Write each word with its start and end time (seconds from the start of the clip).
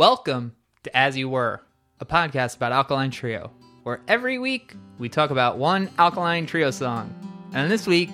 Welcome 0.00 0.56
to 0.84 0.96
As 0.96 1.14
You 1.14 1.28
Were, 1.28 1.60
a 2.00 2.06
podcast 2.06 2.56
about 2.56 2.72
Alkaline 2.72 3.10
Trio, 3.10 3.50
where 3.82 4.00
every 4.08 4.38
week 4.38 4.72
we 4.98 5.10
talk 5.10 5.28
about 5.28 5.58
one 5.58 5.90
Alkaline 5.98 6.46
Trio 6.46 6.70
song. 6.70 7.14
And 7.52 7.70
this 7.70 7.86
week, 7.86 8.08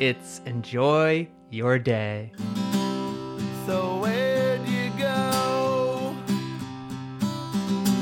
it's 0.00 0.40
Enjoy 0.46 1.28
Your 1.52 1.78
Day. 1.78 2.32
So 3.66 4.00
where'd 4.00 4.66
you 4.66 4.90
go? 4.98 6.16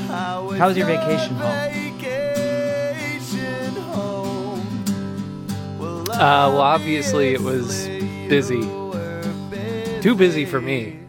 How 0.08 0.46
was 0.46 0.58
How 0.58 0.68
was 0.68 0.78
your 0.78 0.86
vacation 0.86 1.34
home? 1.34 1.72
vacation 1.74 3.76
home? 3.82 4.84
Well, 5.78 6.00
Uh, 6.10 6.16
well, 6.16 6.60
obviously 6.62 7.34
it 7.34 7.42
was 7.42 7.86
busy. 8.30 8.62
Too 10.00 10.14
busy 10.14 10.46
for 10.46 10.62
me. 10.62 11.00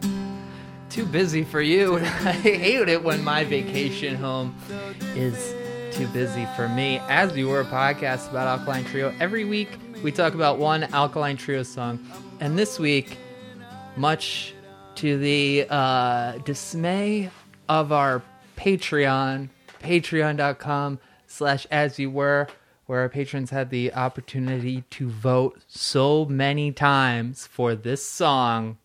Too 0.90 1.04
busy 1.04 1.44
for 1.44 1.60
you. 1.60 1.96
I 1.98 2.32
hate 2.32 2.88
it 2.88 3.04
when 3.04 3.22
my 3.22 3.44
vacation 3.44 4.16
home 4.16 4.56
is 5.14 5.54
too 5.94 6.06
busy 6.08 6.46
for 6.56 6.68
me. 6.68 6.98
As 7.08 7.36
You 7.36 7.48
Were, 7.48 7.60
a 7.60 7.64
podcast 7.64 8.30
about 8.30 8.46
Alkaline 8.46 8.84
Trio. 8.84 9.14
Every 9.20 9.44
week 9.44 9.68
we 10.02 10.12
talk 10.12 10.34
about 10.34 10.58
one 10.58 10.84
Alkaline 10.84 11.36
Trio 11.36 11.62
song. 11.62 11.98
And 12.40 12.58
this 12.58 12.78
week, 12.78 13.18
much 13.96 14.54
to 14.96 15.18
the 15.18 15.66
uh, 15.68 16.38
dismay 16.38 17.30
of 17.68 17.92
our 17.92 18.22
Patreon, 18.56 19.50
patreon.com 19.82 20.98
slash 21.26 21.66
as 21.70 21.98
you 21.98 22.10
were, 22.10 22.48
where 22.86 23.00
our 23.00 23.08
patrons 23.08 23.50
had 23.50 23.68
the 23.70 23.92
opportunity 23.92 24.84
to 24.90 25.10
vote 25.10 25.60
so 25.68 26.24
many 26.24 26.72
times 26.72 27.46
for 27.46 27.74
this 27.74 28.04
song. 28.04 28.78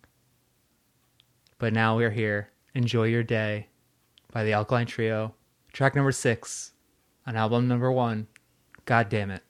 But 1.63 1.71
now 1.71 1.95
we're 1.95 2.11
here. 2.11 2.49
Enjoy 2.73 3.05
Your 3.05 3.23
Day 3.23 3.67
by 4.33 4.43
the 4.43 4.51
Alkaline 4.51 4.85
Trio. 4.85 5.33
Track 5.71 5.95
number 5.95 6.11
six 6.11 6.73
on 7.25 7.37
album 7.37 7.69
number 7.69 7.89
one. 7.89 8.27
God 8.83 9.07
damn 9.07 9.31
it. 9.31 9.43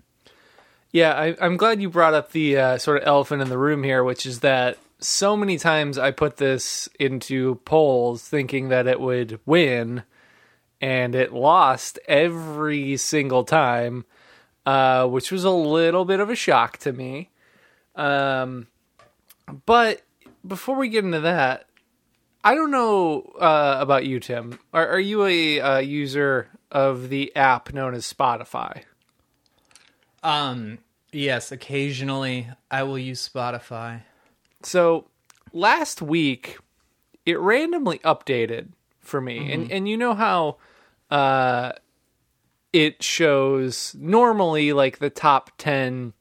Yeah, 0.91 1.13
I, 1.13 1.35
I'm 1.41 1.57
glad 1.57 1.81
you 1.81 1.89
brought 1.89 2.13
up 2.13 2.31
the 2.31 2.55
uh, 2.55 2.77
sort 2.77 3.01
of 3.01 3.07
elephant 3.07 3.41
in 3.41 3.49
the 3.49 3.57
room 3.57 3.81
here, 3.81 4.03
which 4.03 4.27
is 4.27 4.41
that 4.41 4.77
so 4.99 5.35
many 5.35 5.57
times 5.57 5.97
I 5.97 6.11
put 6.11 6.37
this 6.37 6.87
into 6.99 7.55
polls 7.65 8.21
thinking 8.21 8.69
that 8.69 8.85
it 8.85 8.99
would 8.99 9.39
win, 9.47 10.03
and 10.79 11.15
it 11.15 11.33
lost 11.33 11.97
every 12.07 12.95
single 12.95 13.43
time, 13.43 14.05
uh, 14.67 15.07
which 15.07 15.31
was 15.31 15.45
a 15.45 15.49
little 15.49 16.05
bit 16.05 16.19
of 16.19 16.29
a 16.29 16.35
shock 16.35 16.77
to 16.77 16.93
me. 16.93 17.31
Um, 17.95 18.67
but 19.65 20.03
before 20.45 20.75
we 20.75 20.89
get 20.89 21.05
into 21.05 21.21
that, 21.21 21.65
I 22.43 22.55
don't 22.55 22.71
know 22.71 23.21
uh, 23.39 23.77
about 23.79 24.05
you, 24.05 24.19
Tim. 24.19 24.59
Are, 24.73 24.87
are 24.87 24.99
you 24.99 25.25
a 25.25 25.61
uh, 25.61 25.77
user 25.79 26.49
of 26.71 27.09
the 27.09 27.33
app 27.35 27.73
known 27.73 27.93
as 27.93 28.11
Spotify? 28.11 28.83
Um, 30.23 30.79
yes, 31.11 31.51
occasionally 31.51 32.49
I 32.69 32.83
will 32.83 32.99
use 32.99 33.27
Spotify. 33.27 34.01
So 34.61 35.05
last 35.53 36.01
week, 36.01 36.57
it 37.25 37.39
randomly 37.39 37.99
updated 37.99 38.69
for 38.99 39.21
me, 39.21 39.51
and 39.51 39.71
and 39.71 39.87
you 39.87 39.97
know 39.97 40.13
how 40.13 40.57
uh, 41.11 41.73
it 42.71 43.03
shows 43.03 43.95
normally 43.97 44.73
like 44.73 44.99
the 44.99 45.09
top 45.09 45.51
ten 45.57 46.13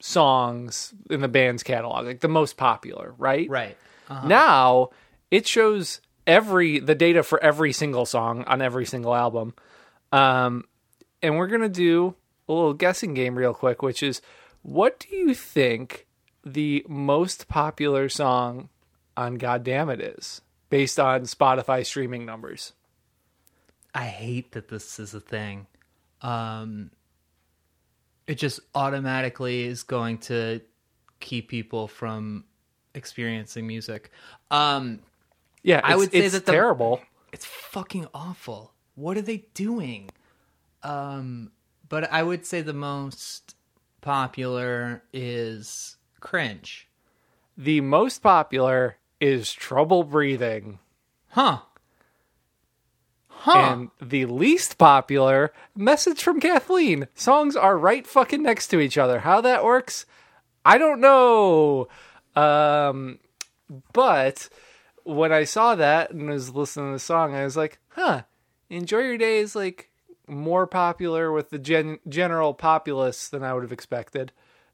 songs 0.00 0.94
in 1.08 1.20
the 1.20 1.28
band's 1.28 1.62
catalog, 1.62 2.06
like 2.06 2.20
the 2.20 2.28
most 2.28 2.56
popular, 2.56 3.14
right? 3.18 3.48
Right. 3.48 3.76
Now 4.24 4.90
it 5.30 5.46
shows 5.46 6.00
every 6.26 6.78
the 6.78 6.94
data 6.94 7.22
for 7.22 7.42
every 7.42 7.72
single 7.72 8.06
song 8.06 8.44
on 8.44 8.62
every 8.62 8.86
single 8.86 9.14
album. 9.14 9.54
Um, 10.12 10.64
and 11.22 11.36
we're 11.36 11.48
gonna 11.48 11.68
do 11.68 12.14
a 12.48 12.52
little 12.52 12.74
guessing 12.74 13.14
game 13.14 13.36
real 13.36 13.54
quick, 13.54 13.82
which 13.82 14.02
is 14.02 14.20
what 14.62 15.00
do 15.00 15.16
you 15.16 15.34
think 15.34 16.06
the 16.44 16.84
most 16.88 17.48
popular 17.48 18.08
song 18.08 18.68
on 19.16 19.38
Goddamnit 19.38 20.18
is 20.18 20.40
based 20.68 20.98
on 20.98 21.22
Spotify 21.22 21.84
streaming 21.84 22.24
numbers? 22.24 22.72
I 23.94 24.04
hate 24.04 24.52
that 24.52 24.68
this 24.68 24.98
is 24.98 25.14
a 25.14 25.20
thing. 25.20 25.66
Um, 26.22 26.90
it 28.26 28.36
just 28.36 28.60
automatically 28.74 29.64
is 29.64 29.82
going 29.82 30.18
to 30.18 30.60
keep 31.18 31.48
people 31.48 31.88
from 31.88 32.44
experiencing 32.94 33.66
music. 33.66 34.10
Um, 34.50 35.00
Yeah, 35.62 35.80
I 35.84 35.96
would 35.96 36.10
say 36.12 36.18
it's 36.20 36.34
that 36.34 36.46
the- 36.46 36.52
terrible. 36.52 37.00
it's 37.32 37.44
fucking 37.44 38.06
awful. 38.14 38.72
What 38.94 39.16
are 39.16 39.22
they 39.22 39.44
doing? 39.54 40.10
Um, 40.82 41.52
but 41.88 42.10
I 42.12 42.22
would 42.22 42.46
say 42.46 42.60
the 42.62 42.72
most 42.72 43.54
popular 44.00 45.02
is 45.12 45.96
cringe. 46.20 46.88
The 47.56 47.80
most 47.82 48.22
popular 48.22 48.96
is 49.20 49.52
Trouble 49.52 50.02
Breathing. 50.04 50.78
Huh. 51.30 51.60
Huh. 53.28 53.52
And 53.72 53.90
the 54.00 54.26
least 54.26 54.76
popular, 54.78 55.52
Message 55.74 56.22
from 56.22 56.40
Kathleen. 56.40 57.08
Songs 57.14 57.56
are 57.56 57.78
right 57.78 58.06
fucking 58.06 58.42
next 58.42 58.68
to 58.68 58.80
each 58.80 58.98
other. 58.98 59.20
How 59.20 59.40
that 59.40 59.64
works, 59.64 60.04
I 60.64 60.76
don't 60.78 61.00
know. 61.00 61.88
Um, 62.36 63.18
but 63.92 64.48
when 65.04 65.32
I 65.32 65.44
saw 65.44 65.74
that 65.74 66.10
and 66.10 66.28
was 66.28 66.54
listening 66.54 66.90
to 66.90 66.92
the 66.94 66.98
song, 66.98 67.34
I 67.34 67.44
was 67.44 67.56
like, 67.56 67.78
huh, 67.88 68.22
Enjoy 68.68 69.00
Your 69.00 69.18
Day 69.18 69.38
is 69.38 69.54
like 69.54 69.90
more 70.26 70.66
popular 70.66 71.32
with 71.32 71.50
the 71.50 71.58
gen- 71.58 71.98
general 72.08 72.54
populace 72.54 73.28
than 73.28 73.42
I 73.42 73.52
would 73.52 73.62
have 73.62 73.72
expected. 73.72 74.32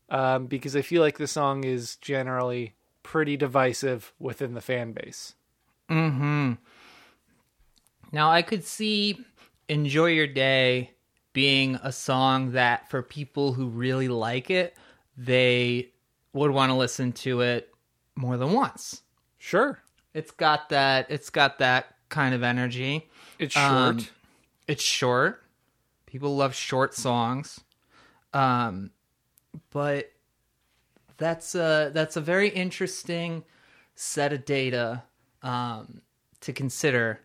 Um, 0.08 0.46
because 0.46 0.76
I 0.76 0.82
feel 0.82 1.02
like 1.02 1.18
the 1.18 1.26
song 1.26 1.64
is 1.64 1.96
generally 1.96 2.74
pretty 3.02 3.36
divisive 3.36 4.12
within 4.18 4.54
the 4.54 4.60
fan 4.60 4.92
base. 4.92 5.34
Hmm. 5.88 6.52
Now 8.12 8.30
I 8.30 8.42
could 8.42 8.64
see 8.64 9.24
Enjoy 9.68 10.06
Your 10.06 10.26
Day 10.26 10.92
being 11.32 11.78
a 11.82 11.92
song 11.92 12.52
that 12.52 12.88
for 12.88 13.02
people 13.02 13.52
who 13.52 13.68
really 13.68 14.08
like 14.08 14.50
it, 14.50 14.76
they 15.16 15.90
would 16.32 16.50
want 16.50 16.70
to 16.70 16.76
listen 16.76 17.12
to 17.12 17.40
it 17.40 17.72
more 18.14 18.36
than 18.36 18.52
once. 18.52 19.02
Sure. 19.38 19.80
It's 20.16 20.30
got 20.30 20.70
that 20.70 21.10
it's 21.10 21.28
got 21.28 21.58
that 21.58 21.94
kind 22.08 22.34
of 22.34 22.42
energy. 22.42 23.06
It's 23.38 23.52
short. 23.52 23.66
Um, 23.66 24.06
It's 24.66 24.82
short. 24.82 25.42
People 26.06 26.34
love 26.34 26.54
short 26.54 26.94
songs. 26.94 27.60
Um 28.32 28.92
but 29.70 30.10
that's 31.18 31.54
a 31.54 31.90
that's 31.92 32.16
a 32.16 32.22
very 32.22 32.48
interesting 32.48 33.44
set 33.94 34.32
of 34.32 34.46
data 34.46 35.02
um 35.42 36.00
to 36.40 36.52
consider 36.54 37.20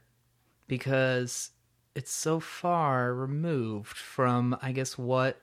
because 0.67 1.51
it's 1.95 2.11
so 2.11 2.41
far 2.41 3.13
removed 3.13 3.95
from 3.95 4.57
I 4.61 4.73
guess 4.73 4.97
what 4.97 5.39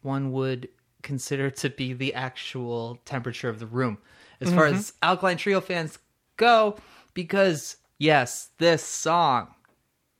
one 0.00 0.32
would 0.32 0.68
consider 1.02 1.48
to 1.48 1.70
be 1.70 1.92
the 1.92 2.12
actual 2.14 2.98
temperature 3.04 3.48
of 3.48 3.60
the 3.60 3.66
room 3.66 3.98
as 4.40 4.52
far 4.52 4.66
as 4.66 4.92
Alkaline 5.00 5.36
Trio 5.36 5.60
fans 5.60 5.98
go 6.42 6.76
because 7.14 7.76
yes, 7.98 8.50
this 8.58 8.82
song 8.82 9.48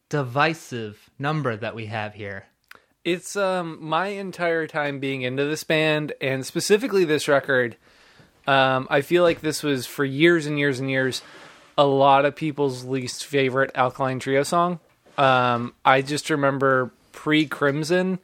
divisive 0.09 1.10
number 1.19 1.56
that 1.56 1.75
we 1.75 1.87
have 1.87 2.15
here. 2.15 2.47
It's 3.05 3.34
um 3.34 3.78
my 3.81 4.09
entire 4.09 4.66
time 4.66 5.00
being 5.00 5.22
into 5.22 5.44
this 5.44 5.65
band 5.65 6.12
and 6.21 6.47
specifically 6.47 7.05
this 7.05 7.27
record. 7.28 7.77
Um, 8.47 8.87
I 8.91 9.03
feel 9.03 9.22
like 9.22 9.41
this 9.41 9.62
was 9.62 9.87
for 9.87 10.05
years 10.05 10.47
and 10.47 10.59
years 10.59 10.81
and 10.81 10.91
years 10.91 11.22
a 11.77 11.87
lot 11.87 12.25
of 12.25 12.37
people's 12.37 12.84
least 12.84 13.25
favorite 13.25 13.71
Alkaline 13.75 14.19
Trio 14.19 14.43
song. 14.43 14.79
Um, 15.19 15.75
I 15.85 16.02
just 16.02 16.31
remember 16.31 16.93
pre 17.12 17.46
Crimson. 17.46 18.19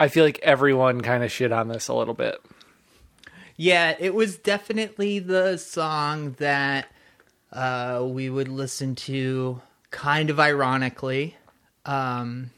I 0.00 0.08
feel 0.08 0.24
like 0.24 0.38
everyone 0.42 1.00
kind 1.00 1.24
of 1.24 1.32
shit 1.32 1.52
on 1.52 1.68
this 1.68 1.88
a 1.88 1.94
little 1.94 2.14
bit. 2.14 2.40
Yeah, 3.56 3.96
it 3.98 4.14
was 4.14 4.38
definitely 4.38 5.18
the 5.18 5.56
song 5.56 6.36
that 6.38 6.86
uh, 7.52 8.04
we 8.06 8.28
would 8.28 8.48
listen 8.48 8.94
to 8.94 9.60
kind 9.90 10.30
of 10.30 10.38
ironically. 10.38 11.36
Um, 11.84 12.50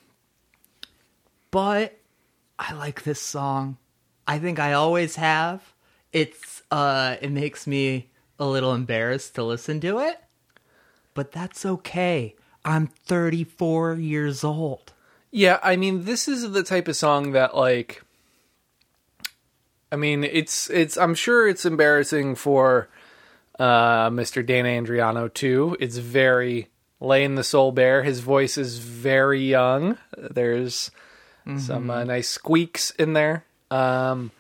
but 1.50 1.98
I 2.58 2.74
like 2.74 3.02
this 3.02 3.20
song. 3.20 3.76
I 4.26 4.38
think 4.38 4.58
I 4.58 4.72
always 4.72 5.16
have. 5.16 5.72
It's 6.12 6.62
uh 6.70 7.16
it 7.20 7.30
makes 7.30 7.66
me 7.66 8.10
a 8.38 8.46
little 8.46 8.74
embarrassed 8.74 9.34
to 9.36 9.44
listen 9.44 9.80
to 9.80 9.98
it. 10.00 10.20
But 11.14 11.32
that's 11.32 11.64
okay. 11.64 12.34
I'm 12.64 12.86
34 12.86 13.94
years 13.94 14.44
old. 14.44 14.92
Yeah, 15.30 15.58
I 15.62 15.76
mean, 15.76 16.04
this 16.04 16.28
is 16.28 16.50
the 16.50 16.62
type 16.62 16.88
of 16.88 16.96
song 16.96 17.32
that 17.32 17.56
like 17.56 18.02
I 19.92 19.96
mean, 19.96 20.24
it's 20.24 20.70
it's 20.70 20.96
I'm 20.96 21.14
sure 21.14 21.48
it's 21.48 21.64
embarrassing 21.64 22.36
for 22.36 22.88
uh 23.60 24.10
Mr. 24.10 24.44
Dan 24.44 24.64
Andriano 24.64 25.32
too. 25.32 25.76
It's 25.78 25.98
very 25.98 26.68
laying 26.98 27.34
the 27.34 27.44
soul 27.44 27.72
bare. 27.72 28.02
His 28.02 28.20
voice 28.20 28.58
is 28.58 28.78
very 28.78 29.42
young. 29.42 29.98
There's 30.16 30.90
some 31.58 31.90
uh, 31.90 32.04
nice 32.04 32.28
squeaks 32.28 32.90
in 32.92 33.12
there. 33.14 33.44
Um, 33.70 34.30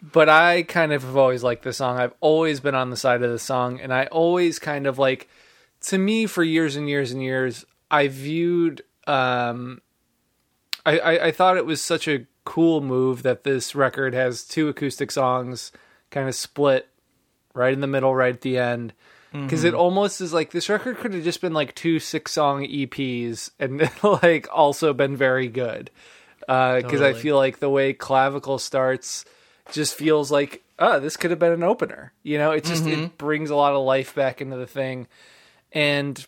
but 0.00 0.28
I 0.28 0.62
kind 0.62 0.92
of 0.92 1.02
have 1.02 1.16
always 1.16 1.42
liked 1.42 1.64
the 1.64 1.72
song. 1.72 1.98
I've 1.98 2.14
always 2.20 2.60
been 2.60 2.74
on 2.74 2.90
the 2.90 2.96
side 2.96 3.22
of 3.22 3.30
the 3.30 3.38
song, 3.38 3.80
and 3.80 3.92
I 3.92 4.06
always 4.06 4.58
kind 4.58 4.86
of 4.86 4.98
like, 4.98 5.28
to 5.82 5.98
me, 5.98 6.26
for 6.26 6.44
years 6.44 6.76
and 6.76 6.88
years 6.88 7.10
and 7.10 7.22
years, 7.22 7.64
I 7.90 8.08
viewed, 8.08 8.82
um, 9.06 9.80
I, 10.86 10.98
I, 10.98 11.26
I 11.26 11.30
thought 11.32 11.56
it 11.56 11.66
was 11.66 11.82
such 11.82 12.06
a 12.06 12.26
cool 12.44 12.80
move 12.80 13.22
that 13.24 13.44
this 13.44 13.74
record 13.74 14.14
has 14.14 14.44
two 14.44 14.68
acoustic 14.68 15.10
songs 15.10 15.72
kind 16.10 16.28
of 16.28 16.34
split 16.34 16.87
right 17.58 17.72
in 17.72 17.80
the 17.80 17.86
middle, 17.86 18.14
right 18.14 18.34
at 18.34 18.40
the 18.40 18.58
end. 18.58 18.94
Because 19.30 19.64
it 19.64 19.68
mm-hmm. 19.68 19.80
almost 19.80 20.22
is 20.22 20.32
like 20.32 20.52
this 20.52 20.70
record 20.70 20.98
could 20.98 21.12
have 21.12 21.22
just 21.22 21.42
been 21.42 21.52
like 21.52 21.74
two 21.74 21.98
six 21.98 22.32
song 22.32 22.64
EPs 22.64 23.50
and 23.58 23.90
like 24.22 24.48
also 24.50 24.94
been 24.94 25.16
very 25.16 25.48
good. 25.48 25.90
Uh, 26.48 26.76
because 26.76 27.02
I 27.02 27.08
Totally. 27.08 27.22
feel 27.22 27.36
like 27.36 27.58
the 27.58 27.68
way 27.68 27.92
clavicle 27.92 28.58
starts 28.58 29.26
just 29.70 29.94
feels 29.94 30.30
like 30.30 30.62
oh 30.78 30.98
this 30.98 31.18
could 31.18 31.30
have 31.30 31.38
been 31.38 31.52
an 31.52 31.62
opener 31.62 32.14
you 32.22 32.38
know? 32.38 32.52
It 32.52 32.64
just 32.64 32.86
it 32.86 32.98
mm-hmm. 32.98 33.16
brings 33.18 33.50
a 33.50 33.54
lot 33.54 33.74
of 33.74 33.84
life 33.84 34.14
back 34.14 34.40
into 34.40 34.56
the 34.56 34.66
thing. 34.66 35.08
And 35.72 36.26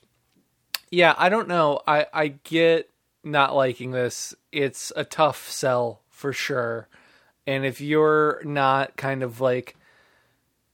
yeah 0.91 1.15
i 1.17 1.31
don't 1.31 1.49
know. 1.49 1.81
I 1.87 2.06
i 2.12 2.29
get 2.29 2.91
not 3.25 3.55
liking 3.55 3.93
this. 3.93 4.35
It's 4.53 4.93
a 4.94 5.05
tough 5.05 5.49
sell 5.49 6.03
for 6.11 6.35
sure. 6.35 6.88
And 7.47 7.65
if 7.65 7.81
you're 7.81 8.43
not 8.44 8.97
kind 8.97 9.23
of 9.23 9.41
like 9.41 9.75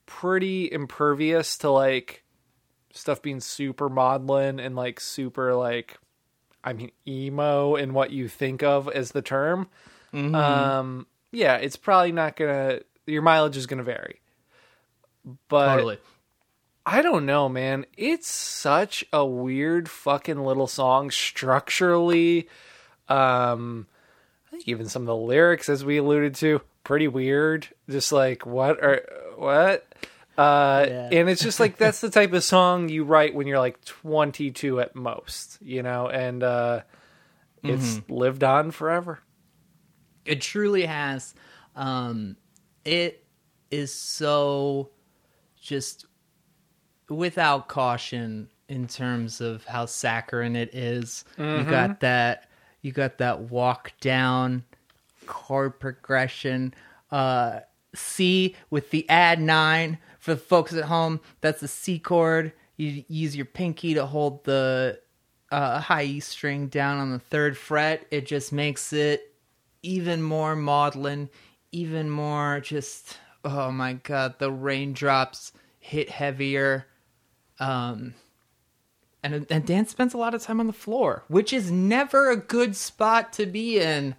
pretty 0.07 0.71
impervious 0.71 1.59
to 1.59 1.71
like 1.71 2.23
stuff 2.93 3.21
being 3.21 3.41
super 3.41 3.89
maudlin 3.89 4.59
and 4.59 4.75
like 4.75 5.01
super 5.01 5.55
like 5.55 5.99
i 6.65 6.73
mean 6.73 6.91
emo 7.07 7.75
and 7.77 7.93
what 7.93 8.11
you 8.11 8.29
think 8.29 8.63
of 8.63 8.89
as 8.89 9.11
the 9.11 9.21
term 9.23 9.69
um 10.35 11.07
yeah 11.33 11.57
it's 11.57 11.77
probably 11.77 12.13
not 12.13 12.37
gonna 12.37 12.81
your 13.07 13.21
mileage 13.21 13.57
is 13.57 13.67
gonna 13.67 13.83
vary 13.83 14.21
but 15.49 15.75
totally. 15.75 15.99
I 16.89 17.03
don't 17.03 17.27
know, 17.27 17.49
man. 17.49 17.85
It's 17.97 18.31
such 18.31 19.05
a 19.13 19.27
weird 19.27 19.89
fucking 19.91 20.39
little 20.39 20.69
song 20.69 21.11
structurally. 21.11 22.49
Um 23.09 23.87
I 24.47 24.51
think 24.53 24.69
even 24.69 24.89
some 24.89 25.03
of 25.03 25.07
the 25.07 25.17
lyrics 25.17 25.69
as 25.69 25.85
we 25.85 25.97
alluded 25.99 26.37
to, 26.37 26.61
pretty 26.85 27.09
weird. 27.09 27.69
Just 27.91 28.13
like 28.13 28.47
what 28.47 28.83
are 28.83 29.03
what? 29.37 29.86
Uh 30.39 30.87
Yeah. 30.89 31.09
and 31.13 31.29
it's 31.29 31.43
just 31.43 31.61
like 31.61 31.77
that's 31.79 32.01
the 32.01 32.11
type 32.11 32.33
of 32.33 32.45
song 32.45 32.89
you 32.89 33.05
write 33.05 33.35
when 33.35 33.47
you're 33.47 33.59
like 33.59 33.83
22 33.85 34.81
at 34.81 34.95
most, 34.95 35.59
you 35.63 35.83
know, 35.83 36.09
and 36.09 36.43
uh 36.43 36.81
it's 37.65 38.01
lived 38.09 38.45
on 38.45 38.71
forever. 38.71 39.19
It 40.25 40.41
truly 40.41 40.87
has. 40.87 41.35
Um, 41.75 42.37
it 42.85 43.25
is 43.73 43.93
so 43.93 44.91
just 45.61 46.07
without 47.09 47.67
caution 47.69 48.49
in 48.69 48.87
terms 48.87 49.41
of 49.41 49.65
how 49.65 49.87
saccharine 49.87 50.55
it 50.57 50.75
is. 50.75 51.25
You 51.39 51.65
got 51.65 52.01
that. 52.01 52.49
You 52.83 52.93
got 52.93 53.19
that 53.19 53.41
walk 53.51 53.93
down 54.01 54.65
chord 55.27 55.81
progression. 55.81 56.73
Uh, 57.11 57.61
C 57.97 58.55
with 58.71 58.91
the 58.91 59.09
add 59.09 59.41
nine 59.41 59.99
for 60.19 60.35
the 60.35 60.41
folks 60.41 60.73
at 60.73 60.85
home. 60.85 61.21
That's 61.41 61.61
the 61.61 61.69
C 61.69 61.99
chord. 61.99 62.53
You 62.77 63.05
use 63.09 63.37
your 63.37 63.47
pinky 63.47 63.95
to 63.95 64.07
hold 64.07 64.45
the 64.45 65.01
uh, 65.51 65.81
high 65.81 66.05
E 66.05 66.21
string 66.21 66.69
down 66.69 66.99
on 66.99 67.13
the 67.13 67.19
third 67.19 67.57
fret. 67.57 68.07
It 68.11 68.27
just 68.27 68.53
makes 68.53 68.93
it 68.93 69.33
even 69.83 70.23
more 70.23 70.57
maudlin, 70.57 71.31
even 71.73 72.11
more 72.11 72.61
just 72.61 73.19
oh 73.45 73.71
my 73.71 73.95
god, 73.95 74.39
the 74.39 74.51
raindrops 74.51 75.53
hit 75.79 76.11
heavier. 76.11 76.87
Um 77.61 78.15
and 79.23 79.47
and 79.51 79.67
Dan 79.67 79.87
spends 79.87 80.15
a 80.15 80.19
lot 80.19 80.35
of 80.35 80.43
time 80.43 80.61
on 80.61 80.67
the 80.67 80.73
floor, 80.73 81.25
which 81.29 81.53
is 81.53 81.71
never 81.71 82.31
a 82.31 82.37
good 82.37 82.77
spot 82.77 83.33
to 83.35 83.47
be 83.47 83.79
in, 83.79 84.17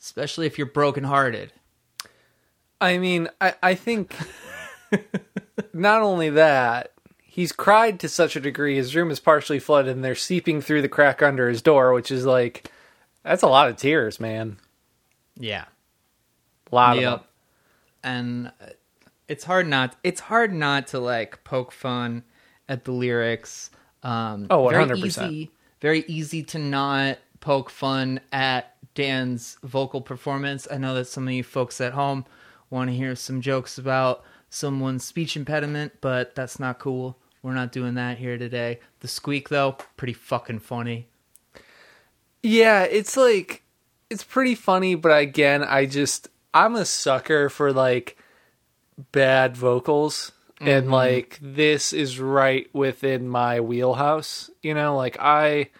especially 0.00 0.46
if 0.46 0.58
you're 0.58 0.66
brokenhearted. 0.66 1.52
I 2.82 2.98
mean, 2.98 3.28
I, 3.40 3.54
I 3.62 3.74
think 3.74 4.14
not 5.72 6.02
only 6.02 6.30
that, 6.30 6.92
he's 7.22 7.52
cried 7.52 8.00
to 8.00 8.08
such 8.08 8.36
a 8.36 8.40
degree 8.40 8.76
his 8.76 8.94
room 8.94 9.10
is 9.10 9.20
partially 9.20 9.58
flooded 9.58 9.94
and 9.94 10.04
they're 10.04 10.14
seeping 10.14 10.60
through 10.60 10.82
the 10.82 10.88
crack 10.88 11.22
under 11.22 11.48
his 11.48 11.62
door, 11.62 11.92
which 11.94 12.10
is 12.10 12.26
like 12.26 12.70
that's 13.22 13.42
a 13.42 13.48
lot 13.48 13.68
of 13.68 13.76
tears, 13.76 14.18
man. 14.20 14.58
Yeah. 15.38 15.64
A 16.70 16.74
lot 16.74 16.96
Yep. 16.96 17.04
of 17.12 17.20
them. 17.20 17.28
And 18.04 18.46
uh, 18.60 18.72
it's 19.28 19.44
hard 19.44 19.66
not 19.68 19.96
it's 20.02 20.20
hard 20.20 20.52
not 20.52 20.88
to 20.88 20.98
like 20.98 21.42
poke 21.44 21.72
fun 21.72 22.24
at 22.68 22.84
the 22.84 22.92
lyrics. 22.92 23.70
Um 24.02 24.48
Oh, 24.50 24.64
100%. 24.66 24.96
easy 25.06 25.50
very 25.80 26.04
easy 26.08 26.42
to 26.44 26.58
not 26.58 27.18
poke 27.40 27.70
fun 27.70 28.20
at 28.32 28.74
Dan's 28.94 29.56
vocal 29.62 30.00
performance. 30.00 30.68
I 30.70 30.76
know 30.78 30.94
that 30.94 31.06
some 31.06 31.26
of 31.26 31.32
you 31.34 31.42
folks 31.44 31.80
at 31.80 31.92
home 31.92 32.24
want 32.72 32.90
to 32.90 32.96
hear 32.96 33.14
some 33.14 33.40
jokes 33.40 33.78
about 33.78 34.24
someone's 34.50 35.04
speech 35.04 35.36
impediment, 35.36 35.92
but 36.00 36.34
that's 36.34 36.58
not 36.58 36.78
cool. 36.78 37.16
We're 37.42 37.54
not 37.54 37.72
doing 37.72 37.94
that 37.94 38.18
here 38.18 38.38
today. 38.38 38.80
The 39.00 39.08
squeak 39.08 39.48
though, 39.48 39.76
pretty 39.96 40.14
fucking 40.14 40.60
funny. 40.60 41.08
Yeah, 42.42 42.82
it's 42.82 43.16
like 43.16 43.62
it's 44.10 44.24
pretty 44.24 44.54
funny, 44.54 44.94
but 44.94 45.10
again, 45.10 45.62
I 45.62 45.86
just 45.86 46.28
I'm 46.54 46.74
a 46.74 46.84
sucker 46.84 47.48
for 47.48 47.72
like 47.72 48.16
bad 49.12 49.56
vocals 49.56 50.32
and 50.60 50.84
mm-hmm. 50.84 50.92
like 50.92 51.38
this 51.42 51.92
is 51.92 52.20
right 52.20 52.68
within 52.72 53.28
my 53.28 53.60
wheelhouse, 53.60 54.50
you 54.62 54.74
know, 54.74 54.96
like 54.96 55.16
I 55.20 55.70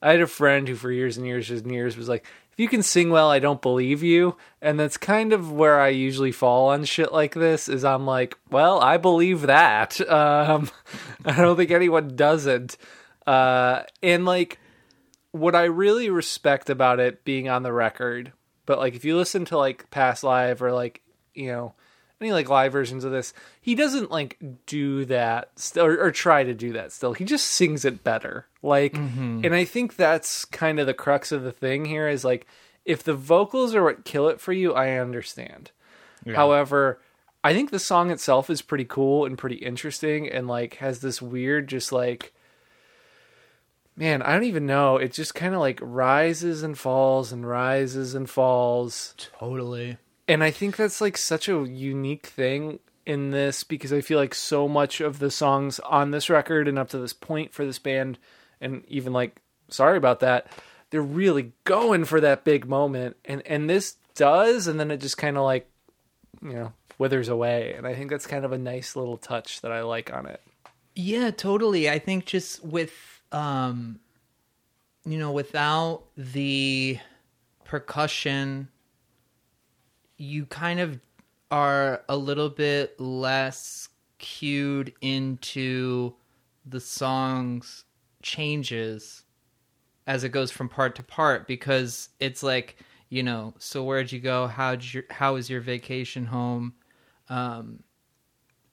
I 0.00 0.12
had 0.12 0.20
a 0.20 0.26
friend 0.26 0.68
who 0.68 0.76
for 0.76 0.92
years 0.92 1.16
and 1.16 1.26
years 1.26 1.50
and 1.50 1.72
years 1.72 1.96
was 1.96 2.08
like 2.08 2.24
if 2.58 2.62
you 2.62 2.68
can 2.68 2.82
sing 2.82 3.10
well, 3.10 3.30
I 3.30 3.38
don't 3.38 3.62
believe 3.62 4.02
you. 4.02 4.36
And 4.60 4.80
that's 4.80 4.96
kind 4.96 5.32
of 5.32 5.52
where 5.52 5.80
I 5.80 5.90
usually 5.90 6.32
fall 6.32 6.70
on 6.70 6.84
shit 6.84 7.12
like 7.12 7.34
this 7.34 7.68
is 7.68 7.84
I'm 7.84 8.04
like, 8.04 8.36
well, 8.50 8.80
I 8.80 8.96
believe 8.96 9.42
that. 9.42 10.00
Um 10.10 10.68
I 11.24 11.36
don't 11.36 11.56
think 11.56 11.70
anyone 11.70 12.16
doesn't. 12.16 12.76
Uh 13.28 13.82
and 14.02 14.24
like 14.26 14.58
what 15.30 15.54
I 15.54 15.64
really 15.64 16.10
respect 16.10 16.68
about 16.68 16.98
it 16.98 17.24
being 17.24 17.48
on 17.48 17.62
the 17.62 17.72
record, 17.72 18.32
but 18.66 18.78
like 18.78 18.96
if 18.96 19.04
you 19.04 19.16
listen 19.16 19.44
to 19.46 19.56
like 19.58 19.88
past 19.90 20.24
live 20.24 20.60
or 20.60 20.72
like 20.72 21.02
you 21.34 21.52
know 21.52 21.74
any 22.20 22.32
like 22.32 22.48
live 22.48 22.72
versions 22.72 23.04
of 23.04 23.12
this, 23.12 23.32
he 23.60 23.74
doesn't 23.74 24.10
like 24.10 24.38
do 24.66 25.04
that 25.06 25.50
st- 25.56 25.84
or, 25.84 26.06
or 26.06 26.10
try 26.10 26.44
to 26.44 26.54
do 26.54 26.72
that. 26.72 26.92
Still, 26.92 27.12
he 27.12 27.24
just 27.24 27.46
sings 27.46 27.84
it 27.84 28.02
better. 28.02 28.46
Like, 28.62 28.94
mm-hmm. 28.94 29.42
and 29.44 29.54
I 29.54 29.64
think 29.64 29.96
that's 29.96 30.44
kind 30.44 30.80
of 30.80 30.86
the 30.86 30.94
crux 30.94 31.30
of 31.32 31.42
the 31.42 31.52
thing 31.52 31.84
here 31.84 32.08
is 32.08 32.24
like 32.24 32.46
if 32.84 33.02
the 33.02 33.14
vocals 33.14 33.74
are 33.74 33.84
what 33.84 34.04
kill 34.04 34.28
it 34.28 34.40
for 34.40 34.52
you, 34.52 34.72
I 34.74 34.98
understand. 34.98 35.70
However, 36.34 37.00
I 37.42 37.54
think 37.54 37.70
the 37.70 37.78
song 37.78 38.10
itself 38.10 38.50
is 38.50 38.60
pretty 38.60 38.84
cool 38.84 39.24
and 39.24 39.38
pretty 39.38 39.56
interesting 39.56 40.28
and 40.28 40.46
like 40.46 40.74
has 40.76 41.00
this 41.00 41.22
weird 41.22 41.68
just 41.68 41.92
like 41.92 42.34
man, 43.98 44.22
I 44.22 44.32
don't 44.32 44.44
even 44.44 44.66
know. 44.66 44.96
It 44.96 45.12
just 45.12 45.34
kind 45.34 45.54
of 45.54 45.60
like 45.60 45.80
rises 45.82 46.62
and 46.62 46.78
falls 46.78 47.32
and 47.32 47.46
rises 47.46 48.14
and 48.14 48.30
falls. 48.30 49.14
Totally. 49.16 49.98
And 50.28 50.44
I 50.44 50.50
think 50.50 50.76
that's 50.76 51.00
like 51.00 51.16
such 51.16 51.48
a 51.48 51.64
unique 51.66 52.26
thing 52.26 52.80
in 53.06 53.30
this 53.30 53.64
because 53.64 53.92
I 53.92 54.02
feel 54.02 54.18
like 54.18 54.34
so 54.34 54.68
much 54.68 55.00
of 55.00 55.18
the 55.18 55.30
songs 55.30 55.80
on 55.80 56.10
this 56.10 56.28
record 56.28 56.68
and 56.68 56.78
up 56.78 56.90
to 56.90 56.98
this 56.98 57.14
point 57.14 57.54
for 57.54 57.64
this 57.64 57.78
band, 57.78 58.18
and 58.60 58.84
even 58.86 59.14
like, 59.14 59.40
sorry 59.70 59.96
about 59.96 60.20
that, 60.20 60.46
they're 60.90 61.00
really 61.00 61.52
going 61.64 62.04
for 62.04 62.20
that 62.20 62.44
big 62.44 62.66
moment. 62.66 63.16
And, 63.24 63.42
and 63.46 63.68
this 63.70 63.96
does, 64.14 64.66
and 64.66 64.78
then 64.78 64.90
it 64.90 65.00
just 65.00 65.16
kind 65.16 65.38
of 65.38 65.44
like, 65.44 65.66
you 66.42 66.52
know, 66.52 66.72
withers 66.98 67.28
away. 67.28 67.72
And 67.74 67.86
I 67.86 67.94
think 67.94 68.10
that's 68.10 68.26
kind 68.26 68.44
of 68.44 68.52
a 68.52 68.58
nice 68.58 68.94
little 68.96 69.16
touch 69.16 69.62
that 69.62 69.72
I 69.72 69.82
like 69.82 70.12
on 70.12 70.26
it. 70.26 70.42
Yeah, 70.94 71.30
totally. 71.30 71.88
I 71.88 71.98
think 71.98 72.26
just 72.26 72.62
with 72.64 72.92
um 73.32 74.00
you 75.06 75.18
know, 75.18 75.32
without 75.32 76.02
the 76.16 76.98
percussion 77.64 78.68
you 80.18 80.44
kind 80.46 80.80
of 80.80 81.00
are 81.50 82.02
a 82.08 82.16
little 82.16 82.50
bit 82.50 83.00
less 83.00 83.88
cued 84.18 84.92
into 85.00 86.12
the 86.66 86.80
song's 86.80 87.84
changes 88.20 89.22
as 90.06 90.24
it 90.24 90.30
goes 90.30 90.50
from 90.50 90.68
part 90.68 90.96
to 90.96 91.02
part 91.02 91.46
because 91.46 92.10
it's 92.18 92.42
like, 92.42 92.76
you 93.08 93.22
know, 93.22 93.54
so 93.58 93.84
where'd 93.84 94.10
you 94.10 94.18
go? 94.18 94.46
How'd 94.48 94.84
your 94.92 95.04
how 95.08 95.34
was 95.34 95.48
your 95.48 95.60
vacation 95.60 96.26
home? 96.26 96.74
Um 97.28 97.84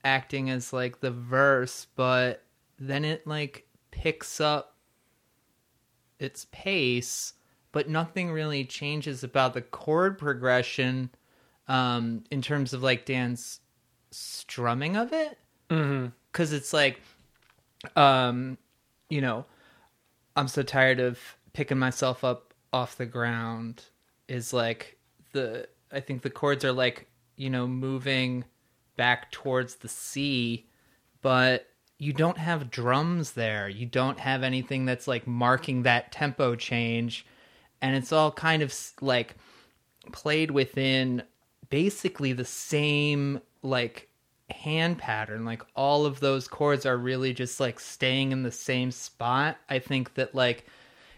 acting 0.04 0.50
as 0.50 0.74
like 0.74 1.00
the 1.00 1.12
verse, 1.12 1.88
but 1.96 2.44
then 2.80 3.06
it 3.06 3.26
like 3.28 3.68
picks 3.92 4.42
up 4.42 4.76
its 6.20 6.48
pace, 6.52 7.34
but 7.72 7.90
nothing 7.90 8.32
really 8.32 8.66
changes 8.66 9.24
about 9.24 9.54
the 9.54 9.62
chord 9.62 10.18
progression 10.18 11.10
um, 11.68 12.24
in 12.32 12.42
terms 12.42 12.74
of 12.74 12.84
like 12.84 13.06
Dan's 13.06 13.60
strumming 14.12 14.96
of 14.96 15.14
it. 15.14 15.38
Because 15.68 16.54
it's 16.54 16.74
like, 16.74 17.02
um, 17.96 18.58
you 19.10 19.22
know, 19.22 19.46
I'm 20.36 20.48
so 20.48 20.64
tired 20.64 21.00
of 21.00 21.20
picking 21.54 21.80
myself 21.80 22.24
up 22.24 22.54
off 22.74 22.98
the 22.98 23.06
ground 23.06 23.84
is 24.28 24.54
like 24.54 24.98
the 25.32 25.68
I 25.92 26.00
think 26.02 26.22
the 26.22 26.30
chords 26.30 26.66
are 26.66 26.74
like, 26.74 27.08
you 27.38 27.50
know, 27.50 27.68
moving 27.68 28.44
back 28.98 29.32
towards 29.32 29.76
the 29.76 29.88
C, 29.88 30.68
but 31.22 31.68
you 31.98 32.12
don't 32.12 32.38
have 32.38 32.70
drums 32.70 33.32
there. 33.32 33.70
You 33.70 33.86
don't 33.86 34.20
have 34.20 34.44
anything 34.44 34.86
that's 34.86 35.08
like 35.08 35.26
marking 35.26 35.84
that 35.84 36.12
tempo 36.12 36.56
change 36.56 37.26
and 37.82 37.96
it's 37.96 38.12
all 38.12 38.32
kind 38.32 38.62
of 38.62 38.74
like 39.02 39.36
played 40.12 40.52
within 40.52 41.22
basically 41.70 42.34
the 42.34 42.46
same 42.46 43.42
like 43.62 44.10
hand 44.50 44.98
pattern. 44.98 45.46
Like 45.46 45.64
all 45.76 46.06
of 46.06 46.20
those 46.20 46.48
chords 46.48 46.86
are 46.86 46.98
really 46.98 47.34
just 47.34 47.60
like 47.60 47.80
staying 47.80 48.32
in 48.32 48.44
the 48.44 48.52
same 48.52 48.92
spot. 48.92 49.58
I 49.70 49.80
think 49.80 50.14
that 50.16 50.36
like 50.36 50.66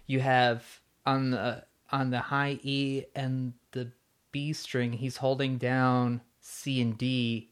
you 0.05 0.19
have 0.19 0.63
on 1.05 1.31
the 1.31 1.63
on 1.91 2.09
the 2.09 2.19
high 2.19 2.59
e 2.63 3.03
and 3.15 3.53
the 3.71 3.91
b 4.31 4.53
string 4.53 4.91
he's 4.91 5.17
holding 5.17 5.57
down 5.57 6.21
c 6.41 6.81
and 6.81 6.97
d 6.97 7.49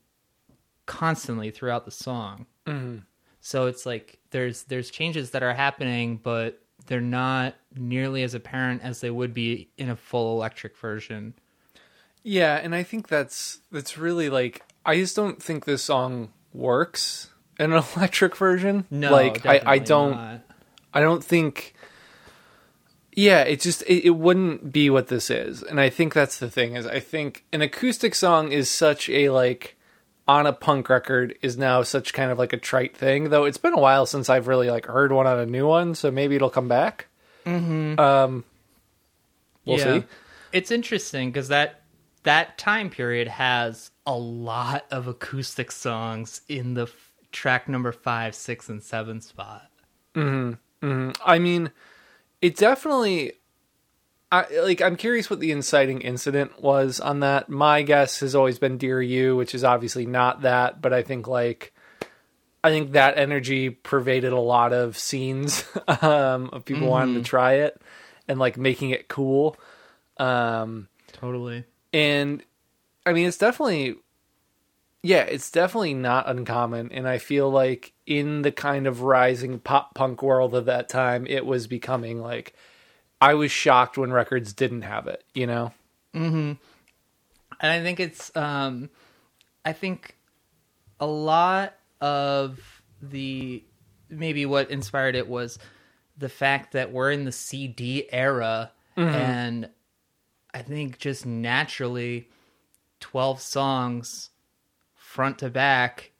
constantly 0.86 1.52
throughout 1.52 1.86
the 1.86 1.92
song. 1.92 2.46
Mm-hmm. 2.66 3.00
So 3.42 3.68
it's 3.68 3.86
like 3.86 4.20
there's 4.32 4.64
there's 4.64 4.90
changes 4.90 5.32
that 5.32 5.44
are 5.44 5.54
happening 5.54 6.20
but 6.22 6.62
they're 6.88 7.02
not 7.02 7.56
nearly 7.76 8.24
as 8.24 8.34
apparent 8.34 8.82
as 8.84 9.02
they 9.02 9.10
would 9.10 9.34
be 9.34 9.70
in 9.78 9.90
a 9.90 9.96
full 9.96 10.36
electric 10.36 10.78
version 10.78 11.34
Yeah, 12.28 12.56
and 12.56 12.74
I 12.74 12.82
think 12.82 13.08
that's 13.08 13.60
that's 13.72 14.00
really 14.00 14.30
like 14.30 14.64
I 14.84 14.96
just 14.96 15.16
don't 15.16 15.42
think 15.42 15.66
this 15.66 15.84
song 15.84 16.34
works 16.54 17.30
in 17.60 17.72
an 17.72 17.84
electric 17.96 18.36
version. 18.36 18.86
no 18.90 19.12
like 19.12 19.46
I, 19.46 19.62
I 19.64 19.78
don't 19.78 20.12
not. 20.12 20.42
I 20.92 21.02
don't 21.02 21.24
think 21.24 21.76
Yeah, 23.14 23.44
it 23.44 23.62
just 23.62 23.84
it, 23.84 24.08
it 24.08 24.16
wouldn't 24.18 24.74
be 24.74 24.90
what 24.90 25.08
this 25.08 25.30
is. 25.30 25.62
And 25.62 25.80
I 25.80 25.92
think 25.92 26.16
that's 26.16 26.40
the 26.40 26.50
thing 26.50 26.76
is 26.76 26.88
I 26.88 27.00
think 27.00 27.46
an 27.54 27.62
acoustic 27.62 28.16
song 28.16 28.52
is 28.52 28.72
such 28.72 29.08
a 29.08 29.30
like 29.30 29.78
on 30.28 30.48
a 30.48 30.54
punk 30.54 30.90
record 30.90 31.38
is 31.44 31.60
now 31.60 31.84
such 31.84 32.12
kind 32.12 32.32
of 32.32 32.40
like 32.40 32.54
a 32.54 32.58
trite 32.58 32.98
thing, 32.98 33.30
though 33.30 33.46
it's 33.46 33.60
been 33.60 33.74
a 33.74 33.80
while 33.80 34.08
since 34.08 34.32
I've 34.32 34.48
really 34.48 34.72
like 34.72 34.88
heard 34.88 35.12
one 35.12 35.28
on 35.28 35.38
a 35.38 35.46
new 35.46 35.68
one, 35.68 35.94
so 35.94 36.10
maybe 36.10 36.36
it'll 36.36 36.50
come 36.50 36.68
back. 36.68 37.06
Mm-hmm. 37.46 38.00
Um 38.00 38.44
we'll 39.64 39.78
yeah. 39.78 40.00
see. 40.00 40.06
It's 40.52 40.72
interesting 40.72 41.30
because 41.30 41.50
that 41.50 41.82
that 42.26 42.58
time 42.58 42.90
period 42.90 43.28
has 43.28 43.92
a 44.06 44.16
lot 44.16 44.86
of 44.92 45.08
acoustic 45.08 45.72
songs 45.72 46.42
in 46.48 46.74
the 46.74 46.84
f- 46.84 47.12
track 47.32 47.68
number 47.68 47.92
five, 47.92 48.36
six, 48.36 48.70
and 48.70 48.84
seven 48.84 49.22
spot. 49.22 49.70
I 51.24 51.40
mean, 51.40 51.72
it 52.42 52.56
definitely. 52.58 53.34
I 54.32 54.46
like. 54.60 54.82
I'm 54.82 54.96
curious 54.96 55.30
what 55.30 55.40
the 55.40 55.52
inciting 55.52 56.02
incident 56.02 56.62
was 56.62 57.00
on 57.00 57.22
that. 57.22 57.48
My 57.50 57.82
guess 57.82 58.20
has 58.20 58.36
always 58.36 58.60
been 58.60 58.78
"Dear 58.78 59.02
You," 59.02 59.36
which 59.36 59.56
is 59.56 59.64
obviously 59.64 60.06
not 60.06 60.42
that, 60.42 60.82
but 60.82 60.94
I 60.94 61.04
think 61.04 61.28
like, 61.28 61.74
I 62.64 62.70
think 62.70 62.94
that 62.94 63.18
energy 63.18 63.70
pervaded 63.70 64.34
a 64.34 64.40
lot 64.40 64.74
of 64.74 64.98
scenes 64.98 65.64
um, 66.02 66.50
of 66.52 66.66
people 66.66 66.88
wanting 66.88 67.16
to 67.16 67.22
try 67.22 67.54
it 67.54 67.80
and 68.28 68.40
like 68.40 68.58
making 68.58 68.90
it 68.90 69.08
cool. 69.08 69.58
Um, 70.18 70.88
Totally. 71.14 71.66
And 71.96 72.44
I 73.06 73.14
mean, 73.14 73.26
it's 73.28 73.38
definitely, 73.38 73.96
yeah, 75.02 75.22
it's 75.22 75.50
definitely 75.50 75.94
not 75.94 76.28
uncommon. 76.28 76.92
And 76.92 77.08
I 77.08 77.20
feel 77.20 77.50
like 77.50 77.94
in 78.06 78.42
the 78.42 78.52
kind 78.52 78.86
of 78.86 79.02
rising 79.02 79.60
pop 79.60 79.96
punk 79.96 80.22
world 80.22 80.54
of 80.54 80.66
that 80.66 80.90
time, 80.90 81.26
it 81.28 81.46
was 81.46 81.68
becoming 81.68 82.20
like, 82.20 82.54
I 83.22 83.34
was 83.36 83.50
shocked 83.50 83.98
when 83.98 84.12
records 84.12 84.52
didn't 84.52 84.82
have 84.82 85.08
it, 85.08 85.24
you 85.34 85.48
know? 85.48 85.72
Mhm. 86.14 86.58
And 87.62 87.72
I 87.72 87.82
think 87.82 88.02
it's 88.02 88.36
um 88.36 88.90
I 89.64 89.72
think 89.72 90.18
a 91.00 91.08
lot 91.08 91.76
of 92.02 92.60
the 93.02 93.64
maybe 94.10 94.46
what 94.46 94.70
inspired 94.70 95.16
it 95.16 95.30
was 95.30 95.60
the 96.18 96.30
fact 96.30 96.74
that 96.74 96.92
we're 96.92 97.12
in 97.12 97.24
the 97.24 97.32
CD 97.32 98.08
era 98.12 98.72
and 98.98 99.70
I 100.56 100.62
think 100.62 100.98
just 101.00 101.26
naturally 101.26 102.30
12 103.02 103.42
songs 103.42 104.30
front 104.96 105.40
to 105.40 105.50
back 105.50 106.12